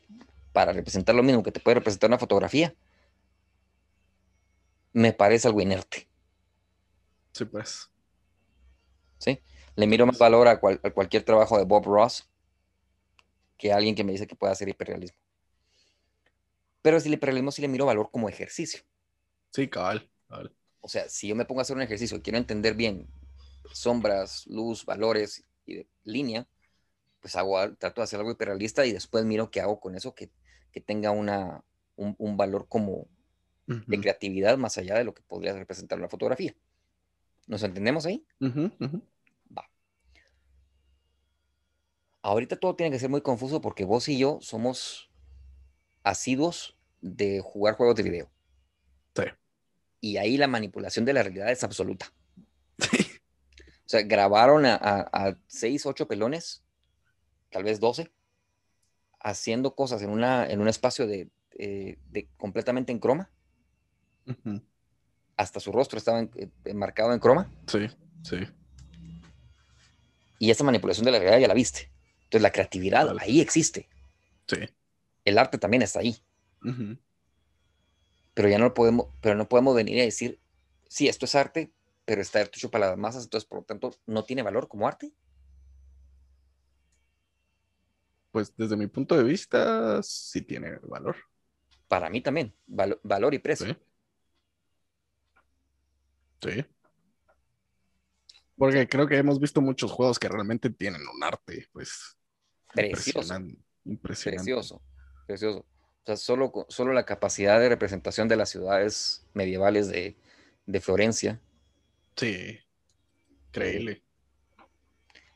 [0.53, 2.75] para representar lo mismo que te puede representar una fotografía,
[4.93, 6.09] me parece algo inerte.
[7.33, 7.91] Sí, pues.
[9.19, 9.43] Sí.
[9.75, 12.31] Le miro más valor a, cualquier trabajo de Bob Ross
[13.65, 15.17] que alguien que me dice que puede hacer hiperrealismo.
[16.83, 18.83] Pero si el hiperrealismo sí le miro valor como ejercicio.
[19.53, 20.07] Sí, cabal,
[20.83, 23.09] O sea, si yo me pongo a hacer un ejercicio y quiero entender bien
[23.73, 26.47] sombras, luz, valores y línea,
[27.23, 30.31] pues hago, trato de hacer algo hiperrealista y después miro qué hago con eso que,
[30.85, 31.65] tenga una,
[31.97, 33.09] un, valor como
[33.67, 36.55] de creatividad más allá de lo que podría representar una fotografía.
[37.47, 38.27] ¿Nos entendemos ahí?
[42.25, 45.11] Ahorita todo tiene que ser muy confuso porque vos y yo somos
[46.03, 48.31] asiduos de jugar juegos de video.
[49.15, 49.25] Sí.
[50.01, 52.13] Y ahí la manipulación de la realidad es absoluta.
[52.91, 53.21] Sí.
[53.87, 56.65] O sea, grabaron a, a, seis, ocho pelones,
[57.51, 58.11] tal vez doce,
[59.21, 61.99] haciendo cosas en, una, en un espacio de, eh,
[62.39, 63.31] completamente en croma.
[65.37, 67.53] Hasta su rostro estaba eh, enmarcado en croma.
[67.67, 67.87] Sí,
[68.23, 68.39] sí.
[70.39, 71.94] Y esa manipulación de la realidad ya la viste.
[72.25, 73.89] Entonces la creatividad ahí existe.
[74.47, 74.57] Sí.
[75.25, 76.17] El arte también está ahí.
[78.35, 80.41] Pero ya no podemos, pero no podemos venir a decir,
[80.89, 81.73] sí, esto es arte,
[82.05, 85.13] pero está hecho para las masas, entonces por lo tanto no tiene valor como arte.
[88.33, 91.17] Pues desde mi punto de vista, sí tiene valor.
[91.87, 93.77] Para mí también, valor y precio.
[96.43, 96.51] Sí.
[96.51, 96.65] sí.
[98.65, 102.17] Porque creo que hemos visto muchos juegos que realmente tienen un arte, pues,
[102.73, 103.35] Precioso.
[103.85, 104.45] Impresionante.
[104.45, 104.83] Precioso,
[105.27, 105.59] precioso.
[105.59, 110.17] O sea, solo, solo la capacidad de representación de las ciudades medievales de,
[110.81, 111.41] Florencia.
[112.17, 112.59] Sí,
[113.49, 114.03] increíble.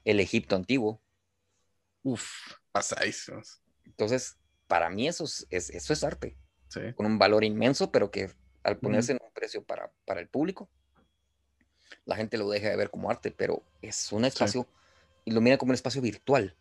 [0.05, 1.03] El Egipto antiguo.
[2.03, 2.27] Uf,
[2.73, 3.31] pasáis.
[3.85, 6.37] Entonces, para mí eso es, eso es arte.
[6.97, 8.31] Con un valor inmenso, pero que
[8.63, 10.71] al ponerse en un precio para, el público,
[12.05, 14.67] la gente lo deja de ver como arte, pero es un espacio,
[15.25, 16.55] y lo mira como un espacio virtual.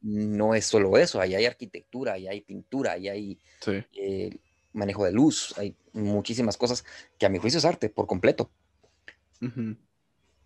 [0.00, 3.38] No es solo eso, ahí hay arquitectura, ahí hay pintura, ahí hay
[3.92, 4.36] eh,
[4.72, 6.84] manejo de luz, hay muchísimas cosas
[7.18, 8.50] que a mi juicio es arte por completo.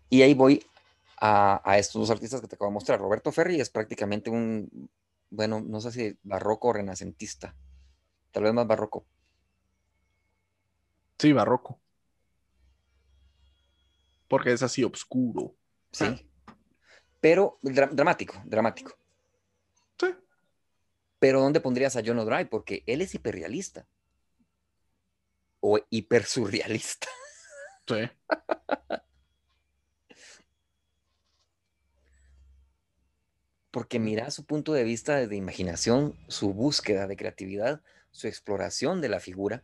[0.09, 0.63] Y ahí voy
[1.17, 2.99] a, estos dos artistas que te acabo de mostrar.
[2.99, 4.89] Roberto Ferri es prácticamente un,
[5.29, 7.55] bueno, no sé si barroco o renacentista,
[8.31, 9.05] tal vez más barroco.
[11.17, 11.79] Sí, barroco.
[14.33, 15.55] Porque es así oscuro.
[15.91, 16.27] Sí.
[17.21, 18.97] Pero dramático, dramático.
[19.99, 20.07] Sí.
[21.19, 22.45] Pero ¿dónde pondrías a John O'Dry?
[22.45, 23.87] Porque él es hiperrealista.
[25.59, 27.07] O hipersurrealista.
[27.87, 28.09] Sí.
[33.69, 39.09] Porque mira su punto de vista de imaginación, su búsqueda de creatividad, su exploración de
[39.09, 39.63] la figura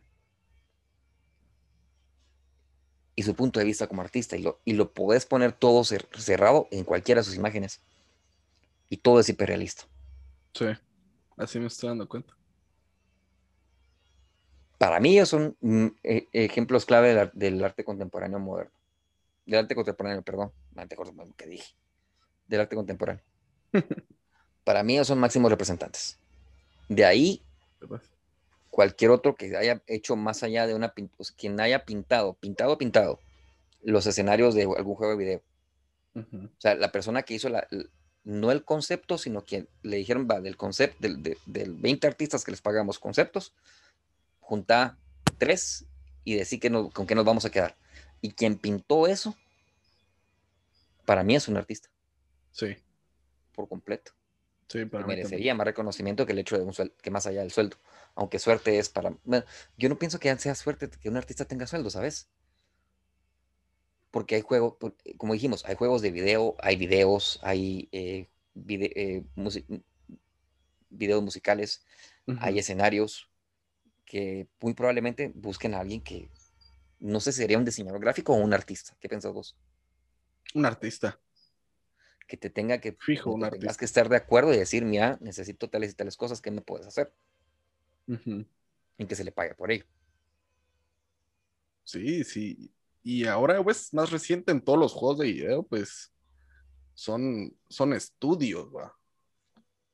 [3.20, 4.34] y su punto de vista como artista.
[4.38, 7.82] Y lo, y lo podés poner todo cerrado en cualquiera de sus imágenes.
[8.88, 9.84] Y todo es hiperrealista.
[10.54, 10.64] Sí,
[11.36, 12.34] así me estoy dando cuenta.
[14.78, 18.72] Para mí ellos son mm, e, ejemplos clave del, arte contemporáneo moderno.
[19.44, 20.50] Del arte contemporáneo, perdón.
[21.36, 21.74] Que dije.
[22.48, 23.22] Del arte contemporáneo.
[24.64, 26.18] Para mí ellos son máximos representantes.
[26.88, 27.42] De ahí,
[28.80, 33.20] cualquier otro que haya hecho más allá de una pintura, quien haya pintado, pintado, pintado,
[33.82, 35.42] los escenarios de algún juego de video.
[36.14, 37.68] O sea, la persona que hizo la,
[38.24, 42.52] no el concepto, sino quien le dijeron, va, del concepto, del, del 20 artistas que
[42.52, 43.52] les pagamos conceptos,
[44.40, 44.96] junta
[45.36, 45.84] tres
[46.24, 47.76] y decir que con qué nos vamos a quedar.
[48.22, 49.36] Y quien pintó eso,
[51.04, 51.90] para mí es un artista.
[52.52, 52.78] Sí.
[53.54, 54.12] Por completo.
[54.68, 57.50] Sí, para merecería más reconocimiento que el hecho de un sueldo, que más allá del
[57.50, 57.76] sueldo.
[58.14, 59.16] Aunque suerte es para.
[59.76, 62.28] yo no pienso que sea suerte que un artista tenga sueldo, ¿sabes?
[64.10, 64.74] Porque hay juegos,
[65.16, 68.28] como dijimos, hay juegos de video, hay videos, hay eh,
[68.68, 69.24] eh,
[70.88, 71.84] videos musicales,
[72.40, 73.30] hay escenarios
[74.04, 76.28] que muy probablemente busquen a alguien que
[76.98, 78.96] no sé si sería un diseñador gráfico o un artista.
[79.00, 79.56] ¿Qué piensas vos?
[80.54, 81.20] Un artista
[82.30, 85.68] que te tenga que, Fijo, que tengas que estar de acuerdo y decir, mira, necesito
[85.68, 87.12] tales y tales cosas que me puedes hacer.
[88.16, 89.84] En que se le pague por ello.
[91.84, 92.72] Sí, sí.
[93.02, 96.12] Y ahora, pues, más reciente en todos los juegos de video, pues,
[96.94, 98.94] son, son estudios, va.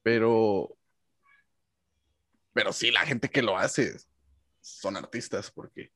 [0.02, 0.76] Pero,
[2.52, 3.96] pero sí, la gente que lo hace
[4.60, 5.92] son artistas, porque,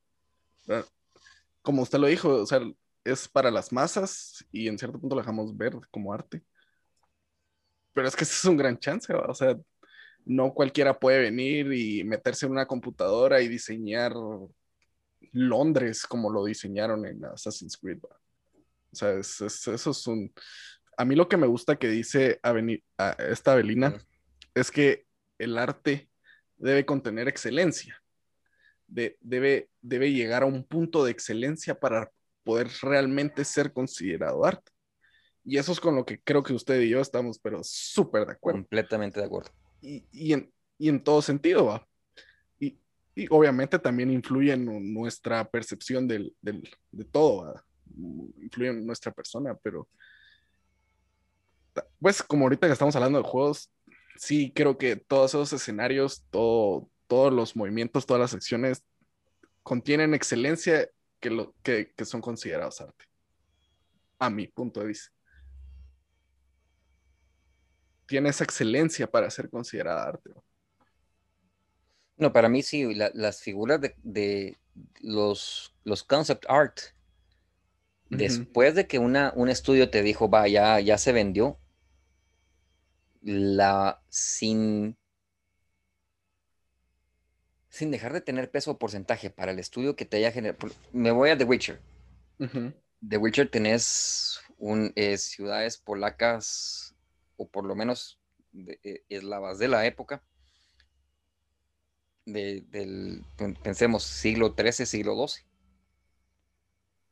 [1.62, 2.60] como usted lo dijo, o sea,
[3.04, 6.44] es para las masas y en cierto punto lo dejamos ver como arte.
[7.92, 9.58] Pero es que ese es un gran chance, o sea,
[10.24, 14.14] no cualquiera puede venir y meterse en una computadora y diseñar
[15.32, 17.98] Londres como lo diseñaron en Assassin's Creed.
[18.04, 20.32] O sea, eso es un...
[20.96, 23.96] A mí lo que me gusta que dice a esta Avelina
[24.54, 25.06] es que
[25.38, 26.10] el arte
[26.56, 28.02] debe contener excelencia.
[28.86, 32.10] debe, debe llegar a un punto de excelencia para
[32.44, 34.72] poder realmente ser considerado arte.
[35.44, 38.32] Y eso es con lo que creo que usted y yo estamos, pero súper de
[38.32, 38.58] acuerdo.
[38.58, 39.50] Completamente de acuerdo.
[39.80, 41.86] Y, y, en, y en, todo sentido, va.
[42.58, 42.78] Y,
[43.14, 47.64] y, obviamente también influye en nuestra percepción del, del, de todo, ¿va?
[48.40, 49.88] influye en nuestra persona, pero
[52.00, 53.70] pues como ahorita que estamos hablando de juegos,
[54.16, 58.84] sí creo que todos esos escenarios, todo, todos los movimientos, todas las acciones
[59.62, 60.88] contienen excelencia
[61.20, 63.04] que, lo, que, que son considerados arte.
[64.18, 65.10] A mi punto de vista.
[68.10, 70.30] Tiene esa excelencia para ser considerada arte.
[72.16, 74.58] No, para mí sí, las figuras de, de,
[75.00, 76.80] los, los concept art,
[78.08, 81.60] después de que una, un estudio te dijo, va, ya, ya se vendió,
[83.22, 84.96] la sin
[87.68, 90.68] sin dejar de tener peso o porcentaje para el estudio que te haya generado.
[90.92, 91.80] Me voy a The Witcher.
[93.08, 96.96] The Witcher tenés un, eh, ciudades polacas,
[97.40, 98.20] o por lo menos
[98.54, 100.22] eh, eslavas de la época,
[102.26, 103.24] del,
[103.62, 105.42] pensemos, siglo XIII, siglo XII.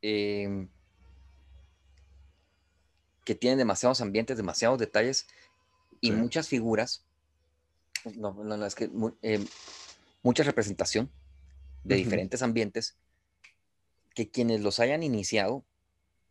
[0.03, 0.69] Em,
[3.25, 5.27] que tienen demasiados ambientes, demasiados detalles
[6.03, 7.07] y muchas figuras.
[8.15, 8.91] No, no, es que
[9.23, 9.47] em,
[10.23, 11.11] mucha representación
[11.85, 12.99] de diferentes ambientes
[14.15, 15.65] que quienes los hayan iniciado,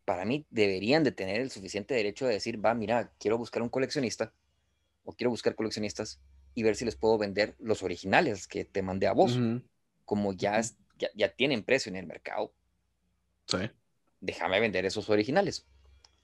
[0.07, 3.67] para mí deberían de tener el suficiente derecho de decir, va, mira, quiero buscar un
[3.67, 4.31] coleccionista
[5.03, 6.21] o quiero buscar coleccionistas
[6.55, 9.37] y ver si les puedo vender los originales que te mandé a vos.
[10.05, 10.61] Como ya,
[10.97, 12.53] ya, ya, tienen precio en el mercado,
[13.47, 13.57] sí.
[14.21, 15.65] déjame vender esos originales.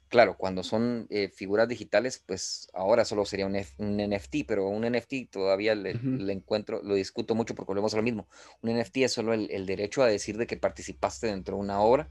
[0.08, 5.30] Claro, cuando son eh, figuras digitales, pues ahora solo sería un, NFT, pero un NFT
[5.30, 6.00] todavía le,
[6.32, 8.30] encuentro, lo discuto mucho porque volvemos a lo mismo.
[8.62, 12.10] Un NFT es solo el, derecho a decir de que participaste dentro de una obra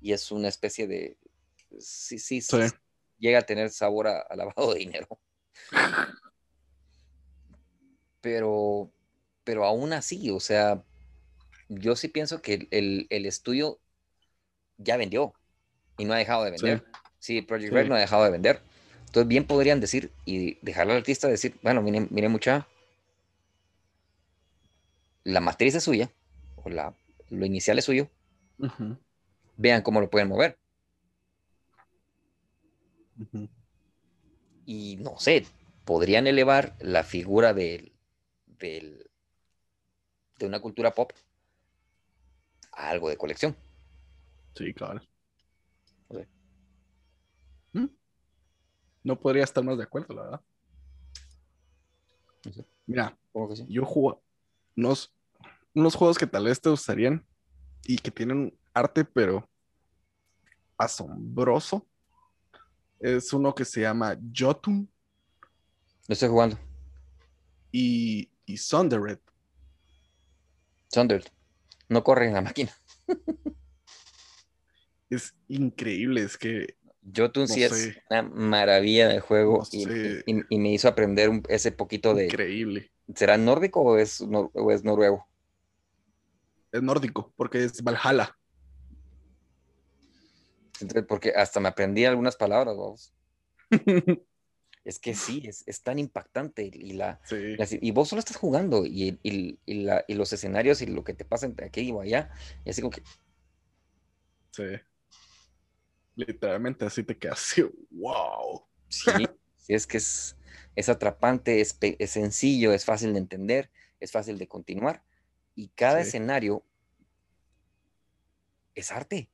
[0.00, 1.16] y es una especie de,
[1.78, 2.56] sí, sí, sí.
[3.18, 5.08] llega a tener sabor a, lavado de dinero.
[8.20, 8.90] Pero,
[9.44, 10.82] pero aún así, o sea,
[11.68, 13.80] yo sí pienso que el, el estudio
[14.76, 15.34] ya vendió
[15.98, 16.84] y no ha dejado de vender.
[17.18, 18.60] Sí, Project Red no ha dejado de vender.
[19.06, 22.68] Entonces, bien podrían decir y dejar al artista decir, bueno, miren, miren mucha,
[25.24, 26.10] la matriz es suya,
[26.56, 26.94] o la,
[27.30, 28.08] lo inicial es suyo,
[29.58, 30.58] vean cómo lo pueden mover.
[34.64, 35.46] Y no sé,
[35.84, 37.92] podrían elevar la figura del,
[38.46, 39.10] del,
[40.38, 41.12] de una cultura pop
[42.72, 43.56] a algo de colección.
[44.54, 45.00] Sí, claro.
[47.72, 47.86] ¿Mm?
[49.02, 50.40] No podría estar más de acuerdo, la verdad.
[52.86, 53.18] Mira,
[53.68, 54.22] yo juego
[54.76, 55.12] unos,
[55.74, 57.26] unos juegos que tal vez te gustarían
[57.84, 59.47] y que tienen arte, pero
[60.78, 61.86] asombroso.
[63.00, 64.88] Es uno que se llama Jotun.
[66.06, 66.58] Lo estoy jugando.
[67.70, 69.18] Y, y Sundered.
[70.88, 71.24] Sundered.
[71.88, 72.72] No corre en la máquina.
[75.10, 76.76] es increíble, es que...
[77.14, 79.86] Jotun sí es una maravilla de juego y,
[80.58, 82.26] me hizo aprender ese poquito de...
[82.26, 82.92] Increíble.
[83.14, 85.26] ¿Será nórdico o es, o es noruego?
[86.70, 88.37] Es nórdico, porque es Valhalla.
[91.06, 93.12] Porque hasta me aprendí algunas palabras, vos.
[94.84, 96.64] es que sí, es, tan impactante.
[96.64, 97.20] Y, la,
[97.60, 101.66] y vos solo estás jugando y, y, los escenarios y lo que te pasa entre
[101.66, 102.30] aquí y allá,
[102.64, 103.02] y así como que.
[104.52, 104.80] Sí.
[106.16, 107.54] Literalmente así te quedas
[107.90, 108.64] wow.
[108.88, 109.10] Sí,
[109.58, 110.36] sí es que es,
[110.74, 113.70] es atrapante, es, es, sencillo, es fácil de entender,
[114.00, 115.02] es fácil de continuar.
[115.54, 116.62] Y cada escenario
[118.74, 119.28] es arte.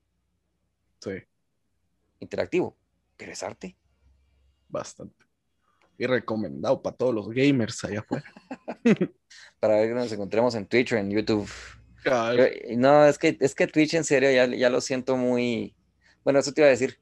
[1.00, 1.12] Sí.
[2.24, 2.76] Interactivo,
[3.16, 3.76] pero es arte.
[4.68, 5.24] Bastante.
[5.96, 8.24] Y recomendado para todos los gamers allá afuera.
[9.60, 11.48] para ver que nos encontremos en Twitch o en YouTube.
[12.76, 15.74] no, es que, es que Twitch en serio ya, ya lo siento muy
[16.24, 16.98] bueno, eso te iba a decir.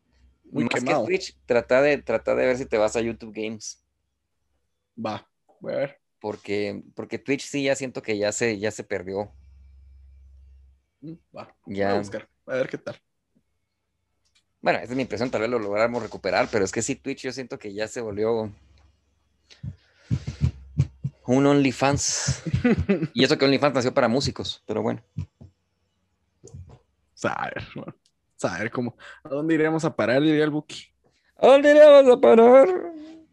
[0.51, 3.83] Muy Más que Twitch, trata de, trata de ver si te vas a YouTube Games.
[4.95, 5.27] Va,
[5.61, 6.01] voy a ver.
[6.20, 9.33] Porque, porque Twitch sí ya siento que ya se, ya se perdió.
[11.01, 11.89] Mm, va, ya.
[11.89, 13.01] voy a buscar, a ver qué tal.
[14.63, 17.23] Bueno, esa es mi impresión, tal vez lo logramos recuperar, pero es que sí, Twitch
[17.23, 18.51] yo siento que ya se volvió
[21.27, 22.43] un OnlyFans.
[23.13, 25.03] y eso que OnlyFans nació para músicos, pero bueno.
[28.43, 30.23] A ver cómo, ¿a dónde iremos a parar?
[30.23, 30.93] Diría el Buki.
[31.37, 32.69] ¿A dónde iremos a parar?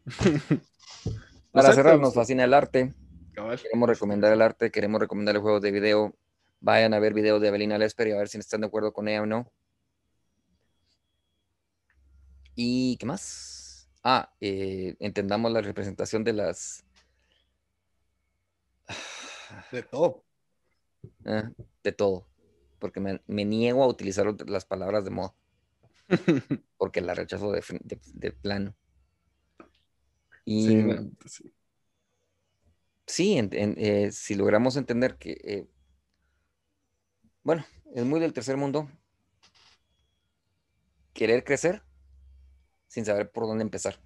[1.51, 2.93] Para cerrar, nos fascina el arte.
[3.33, 6.15] Queremos recomendar el arte, queremos recomendar el juego de video.
[6.59, 9.07] Vayan a ver videos de Evelina Lesper y a ver si están de acuerdo con
[9.07, 9.51] ella o no.
[12.61, 13.89] ¿Y qué más?
[14.03, 16.83] Ah, eh, entendamos la representación de las.
[19.71, 20.25] De todo.
[21.23, 21.49] Ah,
[21.83, 22.27] de todo
[22.79, 25.33] porque me, niego a utilizar las palabras de moda,
[26.77, 28.75] porque la rechazo de, plano.
[30.43, 30.67] Y
[33.05, 35.67] sí, eh, si logramos entender que, eh,
[37.43, 38.89] bueno, es muy del tercer mundo
[41.13, 41.83] querer crecer
[42.89, 43.97] sin saber por dónde empezar.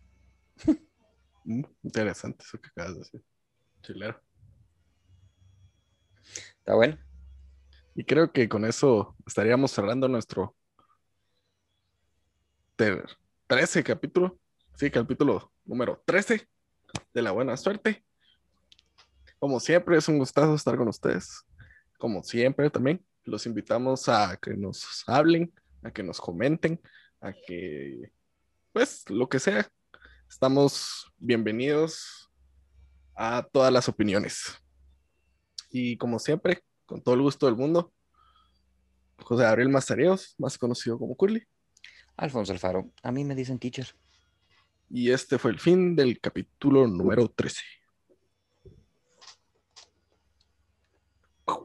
[1.45, 3.23] Mm, interesante eso que acabas de decir.
[3.81, 4.17] Chilero.
[6.60, 6.97] Está bueno.
[7.95, 10.55] Y creo que con eso estaríamos cerrando nuestro
[12.77, 14.39] 13 capítulo.
[14.77, 16.47] Sí, capítulo número 13
[17.14, 18.05] de la buena suerte.
[19.38, 21.45] Como siempre, es un gustazo estar con ustedes.
[21.97, 25.53] Como siempre, también los invitamos a que nos hablen,
[25.84, 26.80] a que nos comenten,
[27.19, 28.11] a que,
[28.73, 29.69] pues, lo que sea.
[30.27, 32.31] Estamos bienvenidos
[33.15, 34.57] a todas las opiniones.
[35.69, 37.93] Y como siempre, con todo el gusto del mundo.
[39.19, 41.43] José Gabriel Mazareos, más conocido como Curly.
[42.17, 43.87] Alfonso Alfaro, a mí me dicen teacher.
[44.89, 47.61] Y este fue el fin del capítulo número 13.